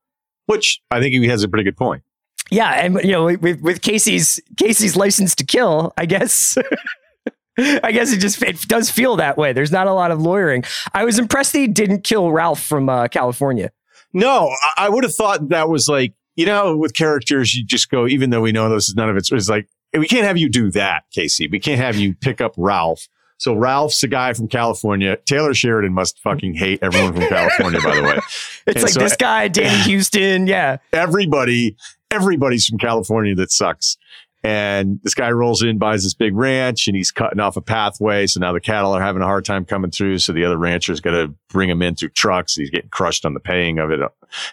Which 0.46 0.80
I 0.90 1.00
think 1.00 1.14
he 1.14 1.26
has 1.28 1.42
a 1.42 1.49
pretty 1.49 1.64
good 1.64 1.76
point. 1.76 2.02
Yeah, 2.50 2.70
and 2.70 3.00
you 3.02 3.12
know, 3.12 3.25
with, 3.25 3.61
with 3.62 3.80
Kayce's 3.80 4.40
Kayce's 4.56 4.96
license 4.96 5.34
to 5.37 5.44
kill, 5.44 5.92
I 5.96 6.06
guess. 6.06 6.58
I 7.58 7.92
guess 7.92 8.12
it 8.12 8.18
just 8.18 8.42
it 8.42 8.62
does 8.68 8.90
feel 8.90 9.16
that 9.16 9.37
way. 9.37 9.52
There's 9.52 9.72
not 9.72 9.87
a 9.87 9.92
lot 9.92 10.11
of 10.11 10.20
lawyering. 10.20 10.64
I 10.94 11.04
was 11.04 11.18
impressed 11.18 11.52
that 11.52 11.58
he 11.58 11.66
didn't 11.68 12.02
kill 12.02 12.30
Ralph 12.30 12.62
from 12.62 12.88
uh, 12.88 13.08
California. 13.08 13.70
No, 14.14 14.49
I, 14.76 14.87
I 14.87 14.88
would 14.88 15.04
have 15.04 15.14
thought 15.14 15.50
that 15.50 15.68
was 15.68 15.88
like 15.88 16.14
you 16.34 16.46
know 16.46 16.76
with 16.76 16.94
characters 16.94 17.54
you 17.54 17.64
just 17.64 17.90
go 17.90 18.06
even 18.06 18.30
though 18.30 18.40
we 18.40 18.52
know 18.52 18.68
this 18.70 18.88
is 18.88 18.94
none 18.94 19.11
of 19.11 19.16
it's, 19.16 19.30
it's 19.30 19.50
like 19.50 19.68
we 19.99 20.06
can't 20.06 20.26
have 20.26 20.38
you 20.38 20.49
do 20.49 20.70
that, 20.70 21.04
Kayce. 21.14 21.50
We 21.50 21.61
can't 21.61 21.80
have 21.80 21.96
you 21.96 22.14
pick 22.14 22.40
up 22.40 22.54
Ralph. 22.56 23.06
So 23.42 23.54
Ralph's 23.54 24.00
a 24.04 24.06
guy 24.06 24.34
from 24.34 24.46
California. 24.46 25.16
Taylor 25.26 25.52
Sheridan 25.52 25.92
must 25.92 26.20
fucking 26.20 26.54
hate 26.54 26.78
everyone 26.80 27.12
from 27.12 27.26
California, 27.28 27.80
by 27.82 27.96
the 27.96 28.02
way. 28.02 28.14
It's 28.68 28.76
And 28.76 28.82
like 28.84 28.92
so 28.92 29.00
this 29.00 29.16
guy, 29.16 29.49
Danny 29.49 29.92
Huston. 29.96 30.46
Yeah. 30.46 30.76
everybody, 30.92 31.75
everybody's 32.12 32.66
from 32.66 32.78
California 32.78 33.34
that 33.34 33.50
sucks. 33.50 33.96
And 34.44 35.00
this 35.02 35.14
guy 35.14 35.32
rolls 35.32 35.61
in, 35.61 35.78
buys 35.78 36.04
this 36.04 36.14
big 36.14 36.37
ranch, 36.37 36.87
and 36.87 36.96
he's 36.96 37.11
cutting 37.11 37.40
off 37.40 37.56
a 37.56 37.61
pathway. 37.61 38.28
So 38.28 38.38
now 38.38 38.52
the 38.52 38.61
cattle 38.61 38.92
are 38.92 39.02
having 39.02 39.22
a 39.22 39.26
hard 39.26 39.44
time 39.44 39.64
coming 39.64 39.90
through. 39.90 40.18
So 40.18 40.32
the 40.32 40.44
other 40.44 40.56
rancher's 40.56 41.00
got 41.00 41.11
to 41.11 41.34
bring 41.49 41.68
him 41.68 41.82
in 41.82 41.96
through 41.96 42.11
trucks. 42.11 42.54
He's 42.54 42.70
getting 42.70 42.90
crushed 42.90 43.26
on 43.26 43.34
the 43.34 43.40
paying 43.40 43.80
of 43.80 43.90
it. 43.90 43.99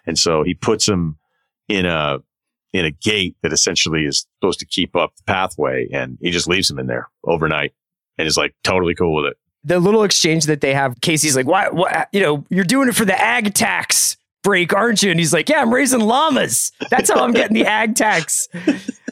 And 0.07 0.17
so 0.17 0.41
he 0.41 0.55
puts 0.55 0.87
him 0.87 1.19
in 1.67 1.85
a, 1.85 2.17
in 2.73 2.85
a 2.85 2.91
gate 2.91 3.35
that 3.43 3.53
essentially 3.53 4.05
is 4.05 4.25
supposed 4.39 4.57
to 4.61 4.65
keep 4.65 4.95
up 4.95 5.15
the 5.15 5.23
pathway. 5.27 5.87
And 5.93 6.17
he 6.19 6.31
just 6.31 6.47
leaves 6.47 6.71
him 6.71 6.79
in 6.79 6.87
there 6.87 7.07
overnight 7.23 7.73
and 8.19 8.27
is 8.27 8.37
like 8.37 8.53
totally 8.63 8.93
cool 8.93 9.15
with 9.15 9.31
it. 9.31 9.37
The 9.63 9.79
little 9.79 10.03
exchange 10.03 10.45
that 10.45 10.61
they 10.61 10.73
have, 10.73 10.95
Kayce's 10.95 11.35
like, 11.35 11.47
why, 11.47 11.69
what, 11.69 12.09
you 12.11 12.21
know, 12.21 12.45
you're 12.49 12.63
doing 12.63 12.89
it 12.89 12.95
for 12.95 13.05
the 13.05 13.19
ag 13.19 13.53
tax 13.53 14.17
break, 14.43 14.73
aren't 14.73 15.01
you? 15.03 15.11
And 15.11 15.19
he's 15.19 15.33
like, 15.33 15.49
yeah, 15.49 15.61
I'm 15.61 15.73
raising 15.73 15.99
llamas. 15.99 16.71
That's 16.89 17.09
how 17.09 17.23
I'm 17.23 17.31
getting 17.31 17.55
the 17.55 17.65
ag 17.65 17.95
tax. 17.95 18.47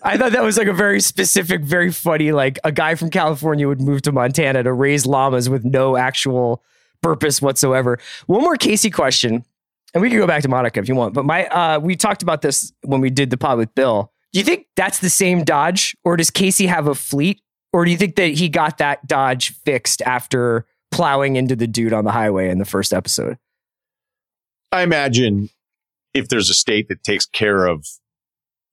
I 0.03 0.17
thought 0.17 0.31
that 0.33 0.43
was 0.43 0.57
like 0.57 0.67
a 0.67 0.73
very 0.73 1.01
specific, 1.01 1.63
very 1.63 1.91
funny, 1.91 2.31
like 2.31 2.59
a 2.63 2.71
guy 2.71 2.95
from 2.95 3.09
California 3.09 3.67
would 3.67 3.81
move 3.81 4.03
to 4.03 4.11
Montana 4.11 4.63
to 4.63 4.71
raise 4.71 5.05
llamas 5.05 5.49
with 5.49 5.65
no 5.65 5.97
actual 5.97 6.63
purpose 7.01 7.41
whatsoever. 7.41 7.99
One 8.27 8.41
more 8.41 8.55
Kayce 8.55 8.93
question, 8.93 9.43
and 9.93 10.01
we 10.01 10.09
can 10.09 10.17
go 10.17 10.27
back 10.27 10.43
to 10.43 10.49
Monica 10.49 10.79
if 10.79 10.87
you 10.87 10.95
want. 10.95 11.13
But 11.13 11.25
my, 11.25 11.47
uh, 11.47 11.79
we 11.79 11.95
talked 11.95 12.23
about 12.23 12.41
this 12.41 12.71
when 12.83 13.01
we 13.01 13.09
did 13.09 13.29
the 13.29 13.37
pod 13.37 13.57
with 13.57 13.73
Bill. 13.75 14.11
Do 14.31 14.39
you 14.39 14.45
think 14.45 14.67
that's 14.75 14.99
the 14.99 15.09
same 15.09 15.43
Dodge, 15.43 15.95
or 16.03 16.15
does 16.15 16.29
Kayce 16.29 16.67
have 16.67 16.87
a 16.87 16.95
fleet, 16.95 17.41
or 17.77 17.85
do 17.85 17.91
you 17.91 17.97
think 17.97 18.15
that 18.15 18.29
he 18.29 18.49
got 18.49 18.79
that 18.79 19.05
Dodge 19.05 19.53
fixed 19.63 20.01
after 20.01 20.65
plowing 20.89 21.35
into 21.35 21.55
the 21.55 21.67
dude 21.67 21.93
on 21.93 22.05
the 22.05 22.11
highway 22.11 22.49
in 22.49 22.57
the 22.57 22.65
first 22.65 22.91
episode? 22.91 23.37
I 24.71 24.81
imagine 24.81 25.51
if 26.15 26.27
there's 26.27 26.49
a 26.49 26.55
state 26.55 26.87
that 26.87 27.03
takes 27.03 27.27
care 27.27 27.67
of, 27.67 27.85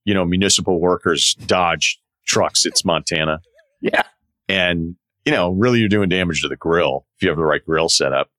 you 0.07 0.15
know, 0.15 0.25
municipal 0.25 0.81
workers, 0.81 1.35
Dodge 1.35 2.01
trucks, 2.27 2.65
it's 2.65 2.83
Montana. 2.83 3.43
Yeah. 3.83 4.05
And, 4.49 4.97
you 5.27 5.33
know, 5.33 5.51
really 5.51 5.81
you're 5.81 5.91
doing 5.91 6.09
damage 6.09 6.41
to 6.41 6.49
the 6.49 6.57
grill 6.57 7.05
if 7.19 7.23
you 7.23 7.29
have 7.29 7.37
the 7.37 7.45
right 7.45 7.63
grill 7.63 7.91
set 7.91 8.15
up. 8.15 8.31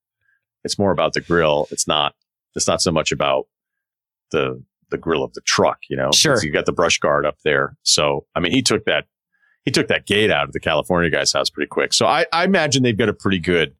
It's 0.63 0.79
more 0.79 0.89
about 0.89 1.13
the 1.13 1.21
grill. 1.21 1.67
It's 1.69 1.87
not, 1.87 2.15
it's 2.55 2.67
not 2.67 2.81
so 2.81 2.91
much 2.91 3.11
about 3.11 3.45
the, 4.31 4.63
the 4.89 4.97
grill 4.97 5.23
of 5.23 5.33
the 5.33 5.41
truck, 5.41 5.77
you 5.91 5.95
know, 5.95 6.09
Sure. 6.11 6.43
You 6.43 6.51
got 6.51 6.65
the 6.65 6.71
brush 6.71 6.97
guard 6.97 7.23
up 7.23 7.37
there. 7.43 7.77
So, 7.83 8.25
I 8.33 8.39
mean, 8.39 8.51
he 8.51 8.63
took 8.63 8.85
that, 8.85 9.05
he 9.65 9.71
took 9.71 9.87
that 9.87 10.05
gate 10.05 10.31
out 10.31 10.45
of 10.45 10.53
the 10.53 10.59
California 10.59 11.09
guy's 11.09 11.33
house 11.33 11.49
pretty 11.49 11.67
quick. 11.67 11.91
So 11.93 12.05
I, 12.05 12.25
I 12.31 12.45
imagine 12.45 12.83
they've 12.83 12.97
got 12.97 13.09
a 13.09 13.13
pretty 13.13 13.39
good, 13.39 13.75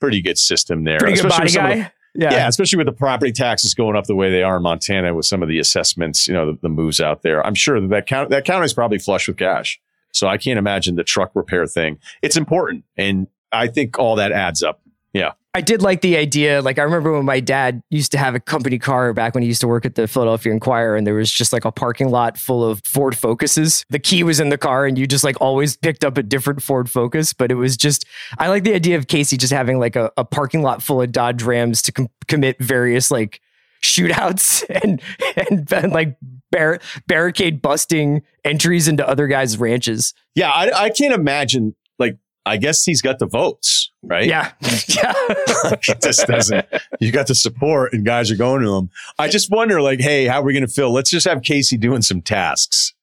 pretty 0.00 0.20
good 0.20 0.38
system 0.38 0.84
there. 0.84 0.98
Pretty 0.98 1.16
good 1.16 1.26
especially 1.26 1.58
body 1.58 1.78
with 1.80 1.86
the- 1.86 1.90
guy. 2.18 2.30
yeah. 2.30 2.48
especially 2.48 2.76
with 2.76 2.86
the 2.86 2.92
property 2.92 3.32
taxes 3.32 3.74
going 3.74 3.96
up 3.96 4.04
the 4.04 4.14
way 4.14 4.30
they 4.30 4.42
are 4.42 4.58
in 4.58 4.62
Montana 4.62 5.14
with 5.14 5.24
some 5.24 5.42
of 5.42 5.48
the 5.48 5.58
assessments, 5.58 6.28
you 6.28 6.34
know, 6.34 6.52
the, 6.52 6.58
the 6.62 6.68
moves 6.68 7.00
out 7.00 7.22
there. 7.22 7.44
I'm 7.46 7.54
sure 7.54 7.80
that 7.80 7.88
that, 7.88 8.06
count, 8.06 8.28
that 8.30 8.44
county 8.44 8.66
is 8.66 8.74
probably 8.74 8.98
flush 8.98 9.26
with 9.26 9.38
cash. 9.38 9.80
So 10.12 10.28
I 10.28 10.36
can't 10.36 10.58
imagine 10.58 10.96
the 10.96 11.04
truck 11.04 11.30
repair 11.34 11.66
thing. 11.66 11.98
It's 12.20 12.36
important. 12.36 12.84
And 12.98 13.28
I 13.50 13.68
think 13.68 13.98
all 13.98 14.16
that 14.16 14.30
adds 14.30 14.62
up. 14.62 14.81
Yeah. 15.12 15.32
I 15.54 15.60
did 15.60 15.82
like 15.82 16.00
the 16.00 16.16
idea. 16.16 16.62
Like 16.62 16.78
I 16.78 16.82
remember 16.82 17.12
when 17.12 17.26
my 17.26 17.38
dad 17.38 17.82
used 17.90 18.12
to 18.12 18.18
have 18.18 18.34
a 18.34 18.40
company 18.40 18.78
car 18.78 19.12
back 19.12 19.34
when 19.34 19.42
he 19.42 19.48
used 19.48 19.60
to 19.60 19.68
work 19.68 19.84
at 19.84 19.96
the 19.96 20.08
Philadelphia 20.08 20.50
Inquirer, 20.50 20.96
and 20.96 21.06
there 21.06 21.14
was 21.14 21.30
just 21.30 21.52
like 21.52 21.66
a 21.66 21.70
parking 21.72 22.10
lot 22.10 22.38
full 22.38 22.64
of 22.64 22.80
Ford 22.86 23.16
Focuses. 23.16 23.84
The 23.90 23.98
key 23.98 24.22
was 24.22 24.40
in 24.40 24.48
the 24.48 24.56
car, 24.56 24.86
and 24.86 24.96
you 24.96 25.06
just 25.06 25.24
like 25.24 25.38
always 25.42 25.76
picked 25.76 26.04
up 26.04 26.16
a 26.16 26.22
different 26.22 26.62
Ford 26.62 26.90
Focus. 26.90 27.34
But 27.34 27.50
it 27.50 27.56
was 27.56 27.76
just 27.76 28.06
I 28.38 28.48
like 28.48 28.64
the 28.64 28.74
idea 28.74 28.96
of 28.96 29.06
Kayce 29.08 29.36
just 29.38 29.52
having 29.52 29.78
like 29.78 29.94
a, 29.94 30.10
a 30.16 30.24
parking 30.24 30.62
lot 30.62 30.82
full 30.82 31.02
of 31.02 31.12
Dodge 31.12 31.42
Rams 31.42 31.82
to 31.82 31.92
com- 31.92 32.08
commit 32.28 32.58
various 32.58 33.10
like 33.10 33.42
shootouts 33.82 34.64
and 34.82 35.02
and, 35.36 35.70
and 35.70 35.92
like 35.92 36.16
bar- 36.52 36.78
barricade 37.08 37.60
busting 37.60 38.22
entries 38.44 38.86
into 38.86 39.06
other 39.08 39.26
guys' 39.26 39.58
ranches. 39.58 40.14
Yeah. 40.36 40.50
I, 40.50 40.84
I 40.84 40.90
can't 40.90 41.14
imagine, 41.14 41.74
like, 41.98 42.18
I 42.44 42.56
guess 42.56 42.84
he's 42.84 43.00
got 43.02 43.18
the 43.18 43.26
votes, 43.26 43.90
right? 44.02 44.26
Yeah, 44.26 44.52
yeah. 44.60 45.12
it 45.16 46.00
just 46.02 46.26
doesn't. 46.26 46.66
You 47.00 47.12
got 47.12 47.26
the 47.28 47.34
support, 47.34 47.92
and 47.92 48.04
guys 48.04 48.30
are 48.30 48.36
going 48.36 48.62
to 48.62 48.74
him. 48.74 48.90
I 49.18 49.28
just 49.28 49.50
wonder, 49.50 49.80
like, 49.80 50.00
hey, 50.00 50.26
how 50.26 50.40
are 50.40 50.44
we 50.44 50.52
going 50.52 50.66
to 50.66 50.72
fill? 50.72 50.92
Let's 50.92 51.10
just 51.10 51.26
have 51.26 51.38
Kayce 51.38 51.78
doing 51.78 52.02
some 52.02 52.20
tasks. 52.20 52.94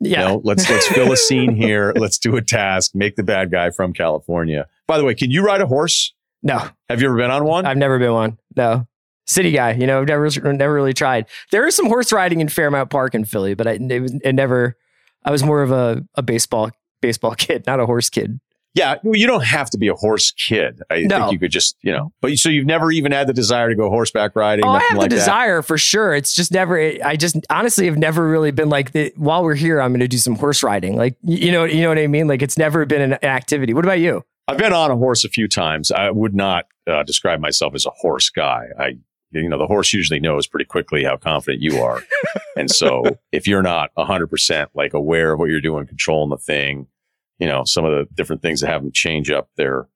Yeah. 0.00 0.20
You 0.22 0.28
know, 0.28 0.40
let's 0.44 0.68
let's 0.70 0.86
fill 0.88 1.12
a 1.12 1.16
scene 1.16 1.54
here. 1.62 1.92
Let's 1.96 2.18
do 2.18 2.36
a 2.36 2.42
task. 2.42 2.92
Make 2.94 3.16
the 3.16 3.22
bad 3.22 3.50
guy 3.50 3.70
from 3.70 3.92
California. 3.92 4.66
By 4.86 4.98
the 4.98 5.04
way, 5.04 5.14
can 5.14 5.30
you 5.30 5.42
ride 5.44 5.60
a 5.60 5.66
horse? 5.66 6.12
No, 6.42 6.58
Have 6.88 7.00
you 7.00 7.08
ever 7.08 7.16
been 7.16 7.30
on 7.30 7.44
one? 7.44 7.66
I've 7.66 7.76
never 7.78 7.98
been 7.98 8.12
one. 8.12 8.38
No. 8.56 8.86
City 9.26 9.50
guy, 9.50 9.72
you 9.72 9.86
know, 9.88 10.00
I've 10.00 10.06
never 10.06 10.30
never 10.52 10.72
really 10.72 10.92
tried. 10.94 11.26
There 11.50 11.66
is 11.66 11.74
some 11.74 11.86
horse 11.86 12.12
riding 12.12 12.40
in 12.40 12.48
Fairmount 12.48 12.90
Park 12.90 13.14
in 13.14 13.24
Philly, 13.24 13.54
but 13.54 13.66
I 13.66 13.72
it, 13.72 14.00
was- 14.00 14.14
it 14.14 14.34
never. 14.34 14.76
I 15.24 15.32
was 15.32 15.42
more 15.42 15.62
of 15.62 15.72
a, 15.72 16.04
a 16.14 16.22
baseball 16.22 16.70
baseball 17.02 17.34
kid, 17.34 17.66
not 17.66 17.80
a 17.80 17.86
horse 17.86 18.08
kid. 18.08 18.38
Yeah, 18.76 18.96
well, 19.02 19.16
you 19.16 19.26
don't 19.26 19.42
have 19.44 19.70
to 19.70 19.78
be 19.78 19.88
a 19.88 19.94
horse 19.94 20.32
kid. 20.32 20.82
I 20.90 21.00
No. 21.00 21.20
think 21.20 21.32
you 21.32 21.38
could 21.38 21.50
just, 21.50 21.76
you 21.80 21.90
know. 21.90 22.12
But 22.20 22.36
so 22.36 22.50
you've 22.50 22.66
never 22.66 22.92
even 22.92 23.10
had 23.10 23.26
the 23.26 23.32
desire 23.32 23.70
to 23.70 23.74
go 23.74 23.88
horseback 23.88 24.36
riding. 24.36 24.66
Oh, 24.66 24.68
I 24.68 24.80
have 24.80 24.98
like 24.98 25.08
the 25.08 25.16
that? 25.16 25.20
desire 25.20 25.62
for 25.62 25.78
sure. 25.78 26.14
It's 26.14 26.34
just 26.34 26.52
never. 26.52 26.78
I 27.02 27.16
just 27.16 27.38
honestly 27.48 27.86
have 27.86 27.96
never 27.96 28.28
really 28.28 28.50
been 28.50 28.68
like. 28.68 28.92
The, 28.92 29.14
while 29.16 29.42
we're 29.42 29.54
here, 29.54 29.80
I'm 29.80 29.92
going 29.92 30.00
to 30.00 30.08
do 30.08 30.18
some 30.18 30.36
horse 30.36 30.62
riding. 30.62 30.94
Like 30.94 31.16
you 31.22 31.50
know, 31.50 31.64
you 31.64 31.80
know 31.80 31.88
what 31.88 31.98
I 31.98 32.06
mean. 32.06 32.28
Like 32.28 32.42
it's 32.42 32.58
never 32.58 32.84
been 32.84 33.00
an, 33.12 33.24
activity. 33.24 33.72
What 33.72 33.86
about 33.86 33.98
you? 33.98 34.22
I've 34.46 34.58
been 34.58 34.74
on 34.74 34.90
a 34.90 34.96
horse 34.96 35.24
a 35.24 35.30
few 35.30 35.48
times. 35.48 35.90
I 35.90 36.10
would 36.10 36.34
not 36.34 36.66
uh, 36.86 37.02
describe 37.02 37.40
myself 37.40 37.74
as 37.74 37.86
a 37.86 37.90
horse 37.90 38.28
guy. 38.28 38.66
I, 38.78 38.98
you 39.32 39.48
know, 39.48 39.58
the 39.58 39.66
horse 39.66 39.92
usually 39.94 40.20
knows 40.20 40.46
pretty 40.46 40.66
quickly 40.66 41.02
how 41.02 41.16
confident 41.16 41.62
you 41.62 41.80
are, 41.82 42.02
and 42.56 42.70
so 42.70 43.04
if 43.32 43.46
you're 43.46 43.62
not 43.62 43.90
hundred 43.96 44.26
percent 44.26 44.68
like 44.74 44.92
aware 44.92 45.32
of 45.32 45.38
what 45.38 45.48
you're 45.48 45.62
doing, 45.62 45.86
controlling 45.86 46.28
the 46.30 46.36
thing, 46.36 46.86
you 47.38 47.46
know, 47.46 47.62
some 47.64 47.84
of 47.84 47.92
the 47.92 48.06
different 48.14 48.42
things 48.42 48.60
that 48.60 48.68
have 48.70 48.82
them 48.82 48.92
change 48.92 49.30
up 49.30 49.48
their 49.56 49.88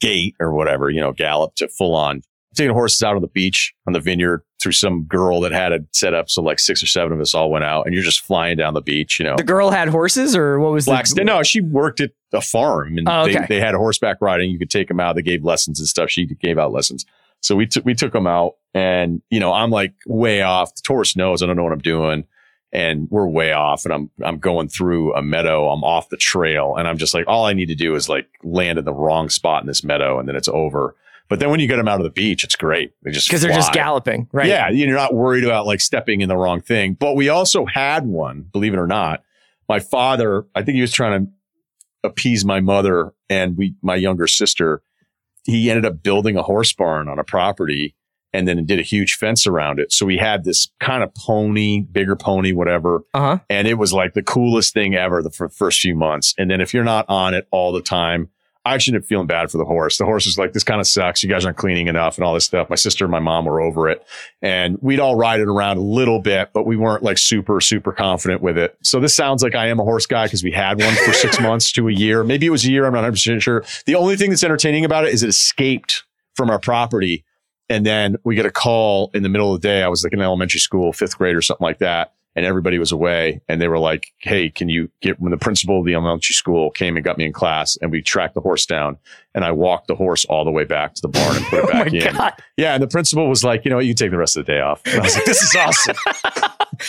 gait 0.00 0.34
or 0.40 0.52
whatever, 0.54 0.90
you 0.90 1.00
know, 1.00 1.12
gallop 1.12 1.54
to 1.56 1.68
full 1.68 1.94
on. 1.94 2.22
Taking 2.54 2.72
horses 2.72 3.02
out 3.02 3.16
on 3.16 3.20
the 3.20 3.28
beach 3.28 3.74
on 3.86 3.92
the 3.92 4.00
vineyard 4.00 4.40
through 4.62 4.72
some 4.72 5.02
girl 5.04 5.40
that 5.42 5.52
had 5.52 5.72
it 5.72 5.82
set 5.92 6.14
up 6.14 6.30
so 6.30 6.40
like 6.42 6.58
six 6.58 6.82
or 6.82 6.86
seven 6.86 7.12
of 7.12 7.20
us 7.20 7.34
all 7.34 7.50
went 7.50 7.64
out, 7.66 7.84
and 7.84 7.94
you're 7.94 8.02
just 8.02 8.20
flying 8.20 8.56
down 8.56 8.72
the 8.72 8.80
beach, 8.80 9.18
you 9.18 9.26
know. 9.26 9.34
The 9.36 9.44
girl 9.44 9.70
had 9.70 9.88
horses, 9.88 10.34
or 10.34 10.58
what 10.58 10.72
was 10.72 10.86
Blackstone. 10.86 11.26
the? 11.26 11.32
No, 11.34 11.42
she 11.42 11.60
worked 11.60 12.00
at 12.00 12.12
a 12.32 12.40
farm 12.40 12.96
and 12.96 13.06
Oh, 13.10 13.24
okay. 13.24 13.40
they, 13.40 13.46
they 13.56 13.60
had 13.60 13.74
horseback 13.74 14.16
riding. 14.22 14.50
You 14.50 14.58
could 14.58 14.70
take 14.70 14.88
them 14.88 15.00
out. 15.00 15.16
They 15.16 15.22
gave 15.22 15.44
lessons 15.44 15.78
and 15.80 15.86
stuff. 15.86 16.08
She 16.08 16.24
gave 16.24 16.56
out 16.58 16.72
lessons. 16.72 17.04
So 17.42 17.54
we 17.56 17.66
took 17.66 17.84
we 17.84 17.94
took 17.94 18.14
them 18.14 18.26
out 18.26 18.54
and 18.72 19.20
you 19.28 19.38
know, 19.38 19.52
I'm 19.52 19.70
like 19.70 19.92
way 20.06 20.40
off. 20.40 20.74
The 20.74 20.82
horse 20.88 21.14
knows 21.14 21.42
I 21.42 21.46
don't 21.46 21.56
know 21.56 21.62
what 21.64 21.74
I'm 21.74 21.78
doing. 21.80 22.24
And 22.72 23.08
we're 23.10 23.28
way 23.28 23.52
off 23.52 23.84
and 23.84 23.94
I'm 23.94 24.10
I'm 24.22 24.38
going 24.38 24.68
through 24.68 25.14
a 25.14 25.22
meadow. 25.22 25.68
I'm 25.70 25.84
off 25.84 26.08
the 26.08 26.16
trail 26.16 26.74
and 26.76 26.86
I'm 26.88 26.98
just 26.98 27.14
like, 27.14 27.24
all 27.26 27.46
I 27.46 27.52
need 27.52 27.66
to 27.66 27.74
do 27.74 27.94
is 27.94 28.08
like 28.08 28.28
land 28.42 28.78
in 28.78 28.84
the 28.84 28.92
wrong 28.92 29.28
spot 29.28 29.62
in 29.62 29.66
this 29.66 29.84
meadow 29.84 30.18
and 30.18 30.28
then 30.28 30.36
it's 30.36 30.48
over. 30.48 30.96
But 31.28 31.40
then 31.40 31.50
when 31.50 31.58
you 31.58 31.66
get 31.66 31.76
them 31.76 31.88
out 31.88 32.00
of 32.00 32.04
the 32.04 32.10
beach, 32.10 32.44
it's 32.44 32.54
great. 32.56 32.92
They 33.02 33.10
just 33.10 33.28
Because 33.28 33.42
they're 33.42 33.52
just 33.52 33.72
galloping, 33.72 34.28
right? 34.32 34.46
Yeah, 34.46 34.68
you're 34.68 34.94
not 34.96 35.14
worried 35.14 35.44
about 35.44 35.66
like 35.66 35.80
stepping 35.80 36.20
in 36.20 36.28
the 36.28 36.36
wrong 36.36 36.60
thing. 36.60 36.94
But 36.94 37.16
we 37.16 37.28
also 37.28 37.66
had 37.66 38.06
one, 38.06 38.42
believe 38.52 38.74
it 38.74 38.78
or 38.78 38.86
not. 38.86 39.22
My 39.68 39.80
father, 39.80 40.46
I 40.54 40.62
think 40.62 40.76
he 40.76 40.80
was 40.80 40.92
trying 40.92 41.26
to 41.26 41.32
appease 42.04 42.44
my 42.44 42.60
mother 42.60 43.12
and 43.28 43.56
we, 43.56 43.74
my 43.82 43.96
younger 43.96 44.28
sister. 44.28 44.82
He 45.44 45.70
ended 45.70 45.84
up 45.84 46.02
building 46.02 46.36
a 46.36 46.42
horse 46.42 46.72
barn 46.72 47.08
on 47.08 47.18
a 47.18 47.24
property 47.24 47.96
and 48.32 48.46
then 48.46 48.58
it 48.58 48.66
did 48.66 48.78
a 48.78 48.82
huge 48.82 49.14
fence 49.14 49.46
around 49.46 49.78
it. 49.78 49.92
So 49.92 50.06
we 50.06 50.18
had 50.18 50.44
this 50.44 50.68
kind 50.80 51.02
of 51.02 51.14
pony, 51.14 51.80
bigger 51.80 52.16
pony, 52.16 52.52
whatever. 52.52 53.02
Uh 53.14 53.20
huh. 53.20 53.38
And 53.48 53.66
it 53.66 53.74
was 53.74 53.92
like 53.92 54.14
the 54.14 54.22
coolest 54.22 54.74
thing 54.74 54.94
ever 54.94 55.22
the 55.22 55.34
f- 55.40 55.52
first 55.52 55.80
few 55.80 55.94
months. 55.94 56.34
And 56.38 56.50
then 56.50 56.60
if 56.60 56.74
you're 56.74 56.84
not 56.84 57.06
on 57.08 57.34
it 57.34 57.46
all 57.50 57.72
the 57.72 57.82
time, 57.82 58.30
I 58.66 58.74
actually 58.74 58.96
ended 58.96 59.04
up 59.04 59.08
feeling 59.08 59.28
bad 59.28 59.48
for 59.48 59.58
the 59.58 59.64
horse. 59.64 59.96
The 59.96 60.04
horse 60.04 60.26
was 60.26 60.38
like, 60.38 60.52
this 60.52 60.64
kind 60.64 60.80
of 60.80 60.88
sucks. 60.88 61.22
You 61.22 61.28
guys 61.28 61.44
aren't 61.44 61.56
cleaning 61.56 61.86
enough 61.86 62.18
and 62.18 62.24
all 62.24 62.34
this 62.34 62.46
stuff. 62.46 62.68
My 62.68 62.74
sister 62.74 63.04
and 63.04 63.12
my 63.12 63.20
mom 63.20 63.44
were 63.44 63.60
over 63.60 63.88
it. 63.88 64.04
And 64.42 64.76
we'd 64.82 64.98
all 64.98 65.14
ride 65.14 65.38
it 65.38 65.46
around 65.46 65.76
a 65.76 65.82
little 65.82 66.18
bit, 66.18 66.50
but 66.52 66.66
we 66.66 66.76
weren't 66.76 67.04
like 67.04 67.16
super, 67.16 67.60
super 67.60 67.92
confident 67.92 68.42
with 68.42 68.58
it. 68.58 68.76
So 68.82 68.98
this 68.98 69.14
sounds 69.14 69.44
like 69.44 69.54
I 69.54 69.68
am 69.68 69.78
a 69.78 69.84
horse 69.84 70.06
guy 70.06 70.26
because 70.26 70.42
we 70.42 70.50
had 70.50 70.80
one 70.80 70.94
for 70.96 71.12
six 71.12 71.38
months 71.40 71.70
to 71.72 71.88
a 71.88 71.92
year. 71.92 72.24
Maybe 72.24 72.46
it 72.46 72.50
was 72.50 72.64
a 72.64 72.70
year. 72.72 72.86
I'm 72.86 72.92
not 72.92 73.04
100% 73.04 73.40
sure. 73.40 73.64
The 73.86 73.94
only 73.94 74.16
thing 74.16 74.30
that's 74.30 74.42
entertaining 74.42 74.84
about 74.84 75.04
it 75.06 75.14
is 75.14 75.22
it 75.22 75.28
escaped 75.28 76.02
from 76.34 76.50
our 76.50 76.58
property. 76.58 77.24
And 77.68 77.84
then 77.84 78.16
we 78.24 78.34
get 78.34 78.46
a 78.46 78.50
call 78.50 79.10
in 79.12 79.22
the 79.22 79.28
middle 79.28 79.54
of 79.54 79.60
the 79.60 79.68
day. 79.68 79.82
I 79.82 79.88
was 79.88 80.04
like 80.04 80.12
in 80.12 80.20
elementary 80.20 80.60
school, 80.60 80.92
fifth 80.92 81.18
grade 81.18 81.34
or 81.34 81.42
something 81.42 81.64
like 81.64 81.78
that 81.78 82.12
and 82.36 82.44
everybody 82.44 82.78
was 82.78 82.92
away 82.92 83.40
and 83.48 83.60
they 83.60 83.66
were 83.66 83.78
like, 83.78 84.12
Hey, 84.18 84.50
can 84.50 84.68
you 84.68 84.90
get 85.00 85.18
when 85.18 85.30
the 85.30 85.38
principal 85.38 85.80
of 85.80 85.86
the 85.86 85.94
elementary 85.94 86.34
school 86.34 86.70
came 86.70 86.96
and 86.96 87.04
got 87.04 87.18
me 87.18 87.24
in 87.24 87.32
class 87.32 87.76
and 87.80 87.90
we 87.90 88.02
tracked 88.02 88.34
the 88.34 88.40
horse 88.40 88.66
down 88.66 88.98
and 89.36 89.44
I 89.44 89.52
walked 89.52 89.86
the 89.86 89.94
horse 89.94 90.24
all 90.24 90.44
the 90.44 90.50
way 90.50 90.64
back 90.64 90.94
to 90.94 91.02
the 91.02 91.08
barn 91.08 91.36
and 91.36 91.44
put 91.46 91.58
it 91.60 91.64
Oh 91.70 91.72
my 91.72 91.84
back 91.84 91.92
in. 91.92 92.12
God. 92.14 92.32
Yeah. 92.56 92.74
And 92.74 92.82
the 92.82 92.88
principal 92.88 93.28
was 93.28 93.44
like, 93.44 93.64
you 93.64 93.70
know 93.70 93.76
what, 93.76 93.86
you 93.86 93.94
take 93.94 94.10
the 94.10 94.16
rest 94.18 94.36
of 94.36 94.44
the 94.46 94.52
day 94.52 94.60
off. 94.60 94.80
And 94.86 94.96
I 94.98 95.04
was 95.04 95.14
like, 95.14 95.26
this 95.26 95.42
is 95.42 95.54
awesome. 95.58 95.96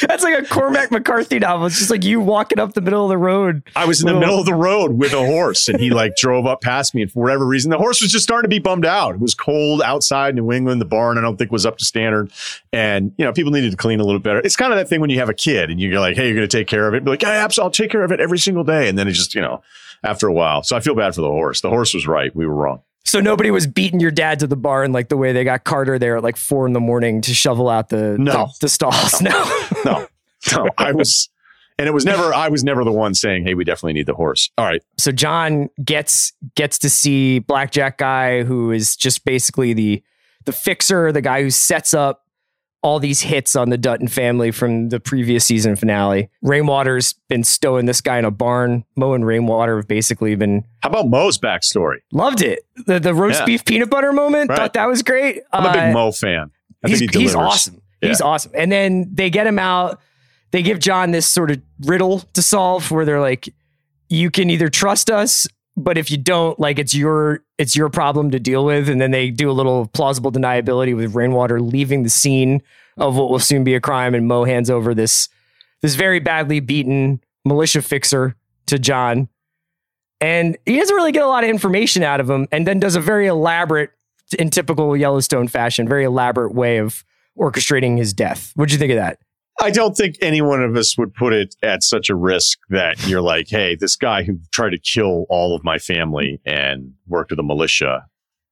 That's 0.02 0.24
like 0.24 0.38
a 0.38 0.46
Cormac 0.46 0.92
McCarthy 0.92 1.40
novel. 1.40 1.68
It's 1.68 1.78
just 1.78 1.90
like 1.90 2.04
you 2.04 2.20
walking 2.20 2.60
up 2.60 2.74
the 2.74 2.82
middle 2.82 3.04
of 3.06 3.10
the 3.10 3.18
road. 3.18 3.64
I 3.76 3.86
was 3.86 4.02
in 4.02 4.08
the 4.08 4.14
Little- 4.14 4.20
middle 4.28 4.40
of 4.40 4.46
the 4.46 4.54
road 4.54 4.94
with 4.94 5.14
a 5.14 5.26
horse 5.26 5.68
and 5.68 5.80
he 5.80 5.90
like 5.92 6.16
drove 6.18 6.46
up 6.46 6.62
past 6.62 6.94
me 6.96 7.04
and 7.04 7.12
for 7.12 7.22
whatever 7.24 7.46
reason, 7.46 7.70
the 7.72 7.78
horse 7.78 8.02
was 8.02 8.12
just 8.12 8.24
starting 8.24 8.50
to 8.50 8.54
be 8.54 8.60
bummed 8.60 8.86
out. 8.86 9.16
It 9.16 9.22
was 9.22 9.34
cold 9.36 9.82
outside 9.82 10.36
New 10.36 10.52
England. 10.52 10.82
The 10.82 10.86
barn, 10.86 11.18
I 11.18 11.22
don't 11.22 11.38
think 11.38 11.52
was 11.52 11.66
up 11.66 11.78
to 11.78 11.86
standard. 11.86 12.32
And, 12.74 13.14
you 13.18 13.26
know, 13.26 13.32
people 13.34 13.52
needed 13.52 13.72
to 13.72 13.78
clean 13.78 14.00
a 14.00 14.04
little 14.04 14.20
better. 14.20 14.40
It's 14.40 14.56
kind 14.56 14.72
of 14.74 14.78
that 14.80 14.88
thing 14.90 15.00
when 15.02 15.10
you 15.10 15.20
have 15.20 15.30
a 15.30 15.34
kid 15.34 15.70
and 15.70 15.80
you're 15.80 16.00
like, 16.00 16.16
Hey, 16.16 16.28
you're 16.28 16.36
going 16.36 16.48
to 16.48 16.58
take 16.58 16.68
care 16.68 16.88
of 16.88 16.94
it. 16.94 17.04
Be 17.04 17.12
like, 17.12 17.22
yeah, 17.22 17.30
absolutely. 17.30 17.68
I'll 17.68 17.72
take 17.72 17.92
care 17.92 18.04
of 18.04 18.12
it 18.12 18.20
every 18.22 18.40
single 18.40 18.64
day. 18.64 18.88
And 18.88 18.98
then 18.98 19.08
it 19.08 19.12
just, 19.12 19.36
you 19.36 19.42
know, 19.42 19.62
after 20.04 20.28
a 20.28 20.34
while. 20.34 20.62
So 20.64 20.76
I 20.76 20.80
feel 20.80 20.94
bad 20.96 21.16
for 21.16 21.22
the 21.22 21.28
horse. 21.30 21.62
The 21.62 21.70
horse 21.70 21.94
was 21.94 22.06
right. 22.08 22.36
We 22.38 22.46
were 22.48 22.56
wrong. 22.56 22.82
So 23.04 23.20
nobody 23.22 23.52
was 23.52 23.68
beating 23.68 24.00
your 24.00 24.12
dad 24.12 24.40
to 24.40 24.48
the 24.48 24.56
barn 24.58 24.92
like 24.92 25.10
the 25.10 25.18
way 25.18 25.32
they 25.34 25.44
got 25.44 25.64
Carter 25.64 25.98
there 25.98 26.18
at 26.18 26.24
like 26.24 26.36
four 26.38 26.68
in 26.68 26.74
the 26.74 26.80
morning 26.80 27.22
to 27.22 27.34
shovel 27.34 27.70
out 27.70 27.90
the 27.90 28.18
No. 28.18 28.32
the, 28.32 28.54
the 28.62 28.70
stalls. 28.70 29.22
No. 29.22 29.62
No, 29.86 30.08
no, 30.54 30.70
I 30.78 30.92
was, 30.92 31.30
and 31.80 31.88
it 31.88 31.92
was 31.94 32.04
never, 32.06 32.34
I 32.34 32.50
was 32.50 32.64
never 32.66 32.84
the 32.84 32.92
one 32.92 33.14
saying, 33.14 33.46
Hey, 33.46 33.54
we 33.54 33.64
definitely 33.64 33.94
need 33.94 34.08
the 34.08 34.14
horse. 34.14 34.50
All 34.58 34.66
right. 34.66 34.82
so 34.98 35.12
John 35.14 35.70
gets 35.84 36.34
gets 36.56 36.78
to 36.80 36.90
see 36.90 37.40
Blackjack 37.40 37.98
guy 37.98 38.44
who 38.44 38.72
is 38.72 38.96
just 38.98 39.24
basically 39.24 39.72
the 39.74 40.04
the 40.46 40.52
fixer, 40.52 41.12
the 41.14 41.22
guy 41.22 41.42
who 41.44 41.50
sets 41.50 41.94
up 41.94 42.26
all 42.84 43.00
these 43.00 43.22
hits 43.22 43.56
on 43.56 43.70
the 43.70 43.78
Dutton 43.78 44.08
family 44.08 44.52
from 44.52 44.90
the 44.90 45.00
previous 45.00 45.44
season 45.46 45.76
finale. 45.76 46.30
Rainwater's 46.42 47.14
been 47.28 47.44
stowing 47.44 47.86
this 47.86 48.02
guy 48.02 48.18
in 48.20 48.26
a 48.26 48.32
barn. 48.32 48.86
Mo 48.96 49.14
and 49.14 49.26
Rainwater 49.26 49.78
have 49.78 49.88
basically 49.88 50.36
been 50.36 50.64
How 50.84 50.90
about 50.90 51.08
Mo's 51.10 51.38
backstory? 51.38 51.98
loved 52.12 52.42
it. 52.42 52.60
The 52.86 53.00
the 53.00 53.14
roast 53.14 53.40
Yeah. 53.42 53.46
beef 53.46 53.66
peanut 53.66 53.90
butter 53.90 54.14
moment. 54.14 54.50
Right. 54.50 54.58
Thought 54.58 54.74
that 54.74 54.88
was 54.88 55.02
great. 55.04 55.42
I'm 55.52 55.66
a 55.66 55.70
Uh, 55.70 55.74
big 55.74 55.94
Mo 55.94 56.12
fan. 56.12 56.52
I 56.86 56.90
he's, 56.90 57.00
think 57.00 57.14
he 57.14 57.22
he's 57.22 57.36
awesome. 57.36 57.82
He's 58.00 58.22
awesome. 58.22 58.52
And 58.56 58.72
then 58.72 59.10
they 59.12 59.30
get 59.32 59.48
him 59.48 59.58
out. 59.60 60.00
They 60.52 60.62
give 60.62 60.80
John 60.80 61.12
this 61.12 61.26
sort 61.26 61.50
of 61.52 61.62
riddle 61.82 62.20
to 62.34 62.42
solve 62.44 62.90
where 62.92 63.04
they're 63.06 63.20
like, 63.20 63.50
you 64.08 64.30
can 64.32 64.50
either 64.52 64.70
trust 64.70 65.10
us, 65.10 65.48
but 65.78 65.98
if 65.98 66.10
you 66.10 66.18
don't, 66.18 66.60
like 66.60 66.80
it's 66.80 66.96
your 66.96 67.44
it's 67.60 67.76
your 67.76 67.90
problem 67.90 68.32
to 68.32 68.40
deal 68.40 68.66
with. 68.66 68.90
And 68.90 69.00
then 69.00 69.12
they 69.12 69.30
do 69.30 69.50
a 69.50 69.54
little 69.54 69.88
plausible 69.88 70.32
deniability 70.32 70.96
with 70.96 71.16
Rainwater 71.16 71.62
leaving 71.62 72.04
the 72.04 72.10
scene 72.10 72.62
of 72.98 73.16
what 73.16 73.30
will 73.30 73.40
soon 73.40 73.64
be 73.64 73.76
a 73.76 73.80
crime, 73.80 74.16
and 74.16 74.28
Mo 74.28 74.44
hands 74.44 74.72
over 74.72 74.96
this 74.96 75.30
this 75.84 75.94
very 75.94 76.20
badly 76.20 76.60
beaten 76.60 77.22
militia 77.46 77.84
fixer 77.84 78.36
to 78.66 78.80
John. 78.80 79.30
And 80.20 80.58
he 80.66 80.80
doesn't 80.80 80.96
really 80.96 81.12
get 81.12 81.24
a 81.24 81.28
lot 81.28 81.44
of 81.44 81.50
information 81.52 82.02
out 82.02 82.20
of 82.20 82.28
him, 82.28 82.48
and 82.52 82.66
then 82.66 82.80
does 82.80 82.96
a 82.96 83.00
very 83.00 83.28
elaborate, 83.28 83.92
in 84.40 84.50
typical 84.50 84.98
Yellowstone 84.98 85.48
fashion, 85.48 85.88
very 85.88 86.06
elaborate 86.06 86.56
way 86.56 86.78
of 86.78 87.06
orchestrating 87.38 88.00
his 88.00 88.14
death. 88.14 88.52
What'd 88.56 88.74
you 88.74 88.80
think 88.80 88.92
of 88.92 88.98
that? 88.98 89.20
I 89.60 89.72
don't 89.72 89.96
think 89.98 90.18
any 90.22 90.42
one 90.42 90.62
of 90.62 90.76
us 90.76 90.98
would 90.98 91.14
put 91.16 91.34
it 91.34 91.56
at 91.64 91.82
such 91.84 92.10
a 92.10 92.16
risk 92.16 92.60
that 92.70 93.08
you're 93.08 93.22
like, 93.22 93.48
hey, 93.50 93.76
this 93.76 93.96
guy 93.96 94.24
who 94.24 94.40
tried 94.52 94.70
to 94.72 94.78
kill 94.78 95.26
all 95.30 95.56
of 95.56 95.64
my 95.64 95.80
family 95.80 96.40
and 96.46 96.94
worked 97.08 97.32
with 97.32 97.38
the 97.38 97.44
militia, 97.44 98.06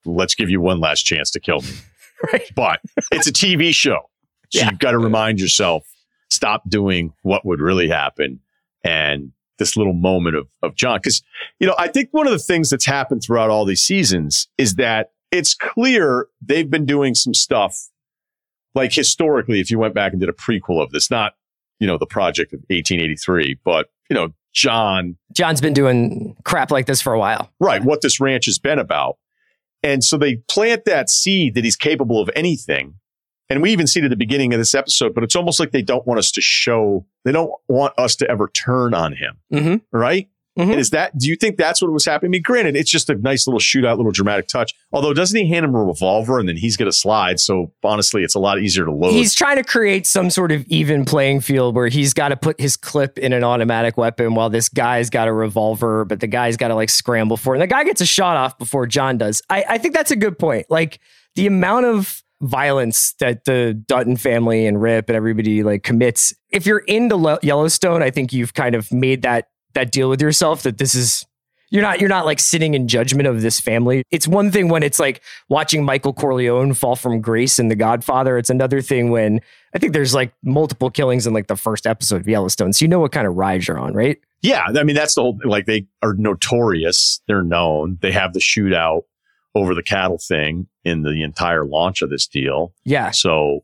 let's 0.05 0.33
give 0.33 0.49
you 0.49 0.59
one 0.61 0.79
last 0.79 1.03
chance 1.03 1.29
to 1.31 1.39
kill 1.39 1.61
me. 1.61 1.69
Right. 2.31 2.49
But 2.55 2.79
it's 3.11 3.27
a 3.27 3.31
TV 3.33 3.75
show. 3.75 3.99
So 4.49 4.59
Yeah. 4.61 4.69
you've 4.71 4.79
got 4.79 4.91
to 4.91 4.97
remind 4.97 5.39
yourself, 5.39 5.85
stop 6.31 6.63
doing 6.69 7.13
what 7.23 7.45
would 7.45 7.59
really 7.59 7.89
happen. 7.89 8.39
And 8.85 9.33
this 9.59 9.75
little 9.75 9.93
moment 9.93 10.37
of, 10.37 10.47
of 10.63 10.75
John. 10.75 10.99
Because, 11.03 11.21
you 11.59 11.67
know, 11.67 11.75
I 11.77 11.87
think 11.89 12.09
one 12.11 12.25
of 12.25 12.31
the 12.31 12.39
things 12.39 12.69
that's 12.69 12.85
happened 12.85 13.21
throughout 13.21 13.49
all 13.49 13.65
these 13.65 13.81
seasons 13.83 14.47
is 14.57 14.75
that 14.75 15.11
it's 15.29 15.53
clear 15.53 16.27
they've 16.41 16.69
been 16.69 16.85
doing 16.85 17.15
some 17.15 17.33
stuff 17.33 17.89
like 18.75 18.93
historically, 18.93 19.59
if 19.59 19.71
you 19.71 19.79
went 19.79 19.93
back 19.93 20.11
and 20.11 20.19
did 20.19 20.29
a 20.29 20.33
prequel 20.33 20.81
of 20.83 20.91
this, 20.91 21.09
not, 21.09 21.33
you 21.79 21.87
know, 21.87 21.97
the 21.97 22.05
project 22.05 22.53
of 22.53 22.59
1883, 22.69 23.59
but, 23.63 23.89
you 24.09 24.15
know, 24.15 24.29
John, 24.53 25.17
John's 25.33 25.59
been 25.61 25.73
doing 25.73 26.35
crap 26.45 26.71
like 26.71 26.85
this 26.85 27.01
for 27.01 27.13
a 27.13 27.19
while. 27.19 27.51
right, 27.59 27.83
what 27.83 28.01
this 28.01 28.19
ranch 28.19 28.45
has 28.45 28.57
been 28.59 28.79
about. 28.79 29.17
And 29.83 30.03
so 30.03 30.17
they 30.17 30.37
plant 30.49 30.85
that 30.85 31.09
seed 31.09 31.55
that 31.55 31.63
he's 31.63 31.75
capable 31.75 32.21
of 32.21 32.29
anything. 32.35 32.95
And 33.49 33.61
we 33.61 33.71
even 33.71 33.85
see 33.85 33.99
it 33.99 34.05
at 34.05 34.09
the 34.09 34.15
beginning 34.15 34.53
of 34.53 34.59
this 34.59 34.73
episode, 34.73 35.13
but 35.13 35.23
it's 35.23 35.35
almost 35.35 35.59
like 35.59 35.71
they 35.71 35.81
don't 35.83 36.07
want 36.07 36.17
us 36.19 36.31
to 36.31 36.41
show, 36.41 37.05
they 37.25 37.31
don't 37.31 37.51
want 37.67 37.93
us 37.97 38.15
to 38.17 38.29
ever 38.29 38.47
turn 38.47 38.93
on 38.93 39.13
him. 39.13 39.37
Mhm. 39.53 39.81
Right. 39.91 40.29
Mhm. 40.57 40.71
And 40.71 40.79
is 40.79 40.91
that, 40.91 41.17
do 41.17 41.27
you 41.27 41.35
think 41.35 41.57
that's 41.57 41.81
what 41.81 41.91
was 41.91 42.05
happening? 42.05 42.29
I 42.29 42.31
mean, 42.31 42.41
granted, 42.41 42.75
it's 42.77 42.89
just 42.89 43.09
a 43.09 43.15
nice 43.15 43.45
little 43.45 43.59
shootout, 43.59 43.97
little 43.97 44.11
dramatic 44.11 44.47
touch. 44.47 44.73
Although, 44.93 45.13
doesn't 45.13 45.37
he 45.37 45.47
hand 45.49 45.65
him 45.65 45.75
a 45.75 45.83
revolver 45.83 46.39
and 46.39 46.47
then 46.47 46.55
he's 46.55 46.77
going 46.77 46.89
to 46.89 46.95
slide? 46.95 47.39
So 47.39 47.73
honestly, 47.83 48.23
it's 48.23 48.35
a 48.35 48.39
lot 48.39 48.59
easier 48.59 48.85
to 48.85 48.91
load. 48.91 49.11
He's 49.11 49.33
trying 49.33 49.57
to 49.57 49.63
create 49.63 50.07
some 50.07 50.29
sort 50.29 50.51
of 50.53 50.65
even 50.67 51.03
playing 51.03 51.41
field 51.41 51.75
where 51.75 51.89
he's 51.89 52.13
got 52.13 52.29
to 52.29 52.37
put 52.37 52.59
his 52.59 52.77
clip 52.77 53.17
in 53.17 53.33
an 53.33 53.43
automatic 53.43 53.97
weapon 53.97 54.33
while 54.33 54.49
this 54.49 54.69
guy's 54.69 55.09
got 55.09 55.27
a 55.27 55.33
revolver, 55.33 56.05
but 56.05 56.21
the 56.21 56.27
guy's 56.27 56.55
got 56.55 56.69
to 56.69 56.75
like 56.75 56.89
scramble 56.89 57.35
for 57.37 57.53
it. 57.53 57.57
And 57.57 57.63
the 57.63 57.73
guy 57.73 57.83
gets 57.83 57.99
a 58.01 58.05
shot 58.05 58.37
off 58.37 58.57
before 58.57 58.87
John 58.87 59.17
does. 59.17 59.41
I, 59.49 59.65
I 59.69 59.77
think 59.77 59.93
that's 59.93 60.11
a 60.11 60.15
good 60.15 60.39
point. 60.39 60.67
Like 60.69 60.99
the 61.35 61.47
amount 61.47 61.85
of 61.87 62.23
violence 62.41 63.13
that 63.19 63.45
the 63.45 63.73
Dutton 63.73 64.17
family 64.17 64.67
and 64.67 64.81
Rip 64.81 65.09
and 65.09 65.15
everybody 65.15 65.63
like 65.63 65.83
commits. 65.83 66.33
If 66.51 66.65
you're 66.65 66.79
into 66.79 67.15
Lo- 67.15 67.39
Yellowstone, 67.41 68.03
I 68.03 68.11
think 68.11 68.33
you've 68.33 68.53
kind 68.53 68.75
of 68.75 68.91
made 68.91 69.21
that 69.23 69.47
that 69.75 69.91
deal 69.91 70.09
with 70.09 70.21
yourself 70.21 70.63
that 70.63 70.77
this 70.77 70.95
is 70.95 71.25
you're 71.69 71.81
not 71.81 71.99
you're 71.99 72.09
not 72.09 72.25
like 72.25 72.39
sitting 72.39 72.73
in 72.73 72.87
judgment 72.87 73.27
of 73.27 73.41
this 73.41 73.59
family. 73.59 74.03
It's 74.11 74.27
one 74.27 74.51
thing 74.51 74.69
when 74.69 74.83
it's 74.83 74.99
like 74.99 75.21
watching 75.49 75.83
Michael 75.83 76.13
Corleone 76.13 76.73
fall 76.73 76.95
from 76.95 77.21
grace 77.21 77.59
in 77.59 77.67
The 77.67 77.75
Godfather. 77.75 78.37
It's 78.37 78.49
another 78.49 78.81
thing 78.81 79.09
when 79.09 79.41
I 79.73 79.79
think 79.79 79.93
there's 79.93 80.13
like 80.13 80.33
multiple 80.43 80.89
killings 80.89 81.27
in 81.27 81.33
like 81.33 81.47
the 81.47 81.55
first 81.55 81.87
episode 81.87 82.21
of 82.21 82.27
Yellowstone. 82.27 82.73
So 82.73 82.85
you 82.85 82.89
know 82.89 82.99
what 82.99 83.11
kind 83.11 83.27
of 83.27 83.35
ride 83.35 83.67
you're 83.67 83.79
on, 83.79 83.93
right? 83.93 84.17
Yeah, 84.41 84.65
I 84.75 84.83
mean 84.83 84.95
that's 84.95 85.15
the 85.15 85.21
whole 85.21 85.39
like 85.43 85.65
they 85.65 85.87
are 86.01 86.13
notorious. 86.13 87.21
They're 87.27 87.43
known. 87.43 87.97
They 88.01 88.11
have 88.11 88.33
the 88.33 88.39
shootout 88.39 89.03
over 89.55 89.73
the 89.73 89.83
cattle 89.83 90.17
thing 90.17 90.67
in 90.83 91.01
the 91.01 91.23
entire 91.23 91.65
launch 91.65 92.01
of 92.01 92.09
this 92.09 92.27
deal. 92.27 92.73
Yeah. 92.83 93.11
So, 93.11 93.63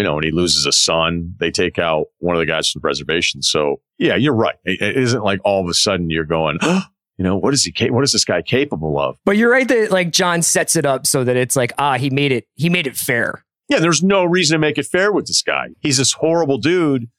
you 0.00 0.04
know, 0.04 0.14
when 0.14 0.24
he 0.24 0.30
loses 0.30 0.64
a 0.64 0.72
son, 0.72 1.34
they 1.40 1.50
take 1.50 1.78
out 1.78 2.06
one 2.20 2.34
of 2.34 2.40
the 2.40 2.46
guys 2.46 2.70
from 2.70 2.80
the 2.80 2.86
reservation. 2.86 3.42
So, 3.42 3.82
yeah, 3.98 4.16
you're 4.16 4.34
right. 4.34 4.54
It, 4.64 4.80
it 4.80 4.96
isn't 4.96 5.22
like 5.22 5.40
all 5.44 5.62
of 5.62 5.68
a 5.68 5.74
sudden 5.74 6.08
you're 6.08 6.24
going, 6.24 6.58
you 7.18 7.22
know, 7.22 7.36
what 7.36 7.52
is 7.52 7.64
he? 7.64 7.90
What 7.90 8.02
is 8.02 8.12
this 8.12 8.24
guy 8.24 8.40
capable 8.40 8.98
of? 8.98 9.18
But 9.26 9.36
you're 9.36 9.50
right 9.50 9.68
that 9.68 9.90
like 9.90 10.10
John 10.10 10.40
sets 10.40 10.74
it 10.74 10.86
up 10.86 11.06
so 11.06 11.22
that 11.22 11.36
it's 11.36 11.54
like, 11.54 11.74
ah, 11.76 11.98
he 11.98 12.08
made 12.08 12.32
it, 12.32 12.46
he 12.54 12.70
made 12.70 12.86
it 12.86 12.96
fair. 12.96 13.44
Yeah, 13.68 13.78
there's 13.78 14.02
no 14.02 14.24
reason 14.24 14.54
to 14.54 14.58
make 14.58 14.78
it 14.78 14.86
fair 14.86 15.12
with 15.12 15.26
this 15.26 15.42
guy. 15.42 15.66
He's 15.80 15.98
this 15.98 16.14
horrible 16.14 16.56
dude. 16.56 17.10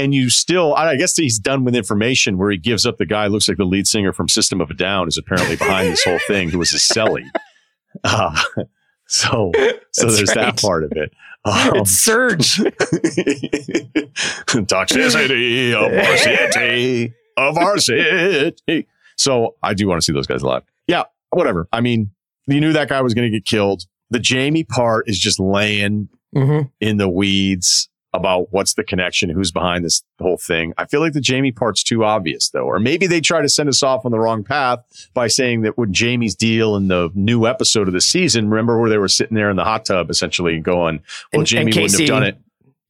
And 0.00 0.14
you 0.14 0.30
still, 0.30 0.76
I 0.76 0.94
guess 0.94 1.16
he's 1.16 1.40
done 1.40 1.64
with 1.64 1.74
information 1.74 2.38
where 2.38 2.52
he 2.52 2.56
gives 2.56 2.86
up 2.86 2.98
the 2.98 3.04
guy 3.04 3.26
looks 3.26 3.48
like 3.48 3.56
the 3.56 3.64
lead 3.64 3.88
singer 3.88 4.12
from 4.12 4.28
System 4.28 4.60
of 4.60 4.70
a 4.70 4.74
Down 4.74 5.08
is 5.08 5.18
apparently 5.18 5.56
behind 5.56 5.90
this 5.90 6.04
whole 6.04 6.20
thing, 6.28 6.50
who 6.50 6.58
was 6.60 6.70
his 6.70 6.82
celly. 6.82 7.24
Uh, 8.04 8.40
so, 9.08 9.50
so 9.92 10.06
That's 10.06 10.16
there's 10.16 10.28
right. 10.28 10.36
that 10.36 10.60
part 10.60 10.84
of 10.84 10.92
it. 10.92 11.12
Um, 11.44 11.76
it's 11.76 12.06
Serj. 12.06 12.58
toxicity 14.46 15.72
of 15.74 15.92
our 15.92 16.16
city, 16.18 17.14
of 17.36 17.56
our 17.58 17.78
city. 17.78 18.86
So 19.16 19.56
I 19.62 19.74
do 19.74 19.88
want 19.88 20.00
to 20.00 20.04
see 20.04 20.12
those 20.12 20.26
guys 20.26 20.42
live. 20.42 20.62
Yeah, 20.86 21.04
whatever. 21.30 21.68
I 21.72 21.80
mean, 21.80 22.10
you 22.46 22.60
knew 22.60 22.72
that 22.72 22.88
guy 22.88 23.00
was 23.02 23.14
going 23.14 23.30
to 23.30 23.36
get 23.36 23.44
killed. 23.44 23.84
The 24.10 24.18
Jamie 24.18 24.64
part 24.64 25.08
is 25.08 25.18
just 25.18 25.38
laying 25.40 26.08
Mhm. 26.34 26.70
in 26.80 26.98
the 26.98 27.08
weeds 27.08 27.88
about 28.14 28.52
what's 28.52 28.74
the 28.74 28.84
connection, 28.84 29.28
who's 29.28 29.50
behind 29.50 29.84
this 29.84 30.02
whole 30.18 30.38
thing. 30.38 30.72
I 30.78 30.86
feel 30.86 31.00
like 31.00 31.12
the 31.12 31.20
Jamie 31.20 31.52
part's 31.52 31.82
too 31.82 32.04
obvious 32.04 32.48
though, 32.50 32.64
or 32.64 32.78
maybe 32.78 33.06
they 33.06 33.20
try 33.20 33.42
to 33.42 33.48
send 33.48 33.68
us 33.68 33.82
off 33.82 34.06
on 34.06 34.12
the 34.12 34.18
wrong 34.18 34.44
path 34.44 34.80
by 35.12 35.26
saying 35.26 35.62
that 35.62 35.76
when 35.76 35.92
Jamie's 35.92 36.34
deal 36.34 36.74
in 36.76 36.88
the 36.88 37.10
new 37.14 37.46
episode 37.46 37.86
of 37.86 37.94
the 37.94 38.00
season, 38.00 38.48
remember 38.48 38.80
where 38.80 38.88
they 38.88 38.98
were 38.98 39.08
sitting 39.08 39.34
there 39.34 39.50
in 39.50 39.56
the 39.56 39.64
hot 39.64 39.84
tub 39.84 40.08
essentially 40.10 40.58
going, 40.60 41.02
well, 41.32 41.40
And- 41.40 41.46
Jamie 41.46 41.72
and 41.72 41.82
wouldn't 41.82 42.00
have 42.00 42.08
done 42.08 42.22
it. 42.22 42.38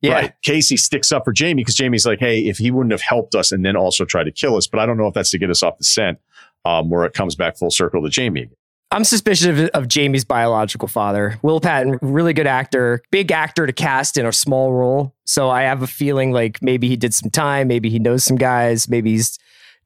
Yeah. 0.01 0.13
Right. 0.13 0.33
Kayce 0.47 0.79
sticks 0.79 1.11
up 1.11 1.25
for 1.25 1.33
Jamie 1.33 1.63
because 1.63 1.75
Jamie's 1.75 2.07
like, 2.07 2.21
hey, 2.21 2.43
if 2.43 2.59
he 2.59 2.71
wouldn't 2.71 2.93
have 2.93 3.01
helped 3.03 3.35
us 3.35 3.51
and 3.51 3.65
then 3.65 3.75
also 3.75 4.05
tried 4.05 4.25
to 4.25 4.31
kill 4.31 4.57
us, 4.57 4.69
but 4.69 4.79
I 4.79 4.87
don't 4.87 4.97
know 4.97 5.09
if 5.09 5.15
that's 5.15 5.33
to 5.33 5.39
get 5.39 5.51
us 5.51 5.65
off 5.65 5.77
the 5.79 5.85
scent, 5.85 6.19
um, 6.65 6.89
where 6.89 7.05
it 7.05 7.15
comes 7.15 7.35
back 7.35 7.57
full 7.57 7.73
circle 7.73 8.03
to 8.03 8.09
Jamie. 8.09 8.49
I'm 8.91 9.05
suspicious 9.05 9.47
of, 9.47 9.59
of 9.71 9.89
Jamie's 9.89 10.25
biological 10.25 10.89
father. 10.89 11.39
Will 11.43 11.61
Patton, 11.61 11.99
really 12.01 12.33
good 12.33 12.47
actor, 12.47 13.03
big 13.11 13.31
actor 13.31 13.67
to 13.67 13.73
cast 13.73 14.17
in 14.17 14.25
a 14.25 14.33
small 14.33 14.73
role. 14.73 15.15
So 15.27 15.51
I 15.51 15.63
have 15.63 15.83
a 15.83 15.87
feeling 15.87 16.33
like 16.33 16.63
maybe 16.63 16.89
he 16.89 16.97
did 16.97 17.13
some 17.13 17.31
time, 17.31 17.69
maybe 17.69 17.91
he 17.91 17.99
knows 17.99 18.25
some 18.25 18.37
guys, 18.37 18.89
maybe 18.89 19.13
he's 19.13 19.39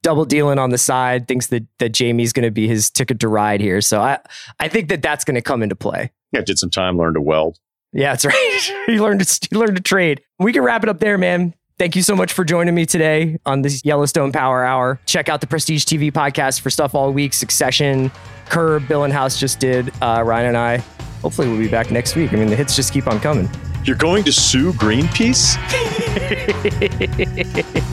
double 0.03 0.25
dealing 0.25 0.59
on 0.59 0.71
the 0.71 0.79
side, 0.79 1.27
thinks 1.27 1.49
that 1.49 1.65
that 1.79 1.91
Jamie's 1.91 2.33
going 2.33 2.45
to 2.45 2.51
be 2.51 2.69
his 2.69 2.91
ticket 2.91 3.19
to 3.21 3.29
ride 3.29 3.61
here. 3.61 3.81
So 3.81 4.01
I 4.01 4.19
I 4.61 4.69
think 4.69 4.89
that 4.89 5.03
that's 5.03 5.25
going 5.25 5.35
to 5.35 5.43
come 5.43 5.63
into 5.63 5.77
play. 5.77 6.13
Yeah, 6.31 6.43
did 6.43 6.59
some 6.59 6.71
time, 6.71 6.97
learned 6.97 7.17
to 7.17 7.21
weld. 7.21 7.59
Yeah, 7.93 8.13
that's 8.13 8.25
right. 8.25 8.73
he 8.87 9.01
learned 9.01 9.27
to 9.27 9.49
he 9.51 9.57
learned 9.57 9.77
to 9.77 9.83
trade. 9.83 10.23
We 10.39 10.53
can 10.53 10.63
wrap 10.63 10.85
it 10.85 10.89
up 10.89 11.01
there, 11.01 11.19
man. 11.19 11.55
Thank 11.79 11.97
you 11.97 12.03
so 12.03 12.15
much 12.15 12.33
for 12.33 12.45
joining 12.45 12.75
me 12.75 12.87
today 12.87 13.39
on 13.45 13.63
this 13.63 13.85
Yellowstone 13.85 14.31
Power 14.31 14.65
Hour. 14.65 15.01
Check 15.07 15.29
out 15.29 15.41
the 15.41 15.47
Prestige 15.47 15.85
TV 15.85 16.13
podcast 16.13 16.61
for 16.61 16.71
stuff 16.71 16.95
all 16.95 17.13
week. 17.13 17.33
Succession, 17.33 18.11
Curb, 18.49 18.87
Bill 18.87 19.05
and 19.05 19.13
House 19.13 19.39
just 19.41 19.59
did. 19.59 19.91
Uh, 20.01 20.23
Ryan 20.25 20.49
and 20.49 20.57
I. 20.57 20.77
Hopefully, 21.23 21.49
we'll 21.49 21.59
be 21.59 21.69
back 21.69 21.91
next 21.91 22.15
week. 22.15 22.33
I 22.33 22.37
mean, 22.37 22.49
the 22.49 22.57
hits 22.57 22.77
just 22.77 22.93
keep 22.93 23.07
on 23.07 23.19
coming. 23.21 23.49
You're 23.85 23.97
going 23.97 24.23
to 24.25 24.33
sue 24.33 24.73
Greenpeace? 24.75 25.57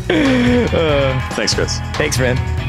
Uh, 0.09 1.29
Thanks, 1.35 1.53
Chris. 1.55 1.79
thanks, 1.95 2.19
man. 2.19 2.68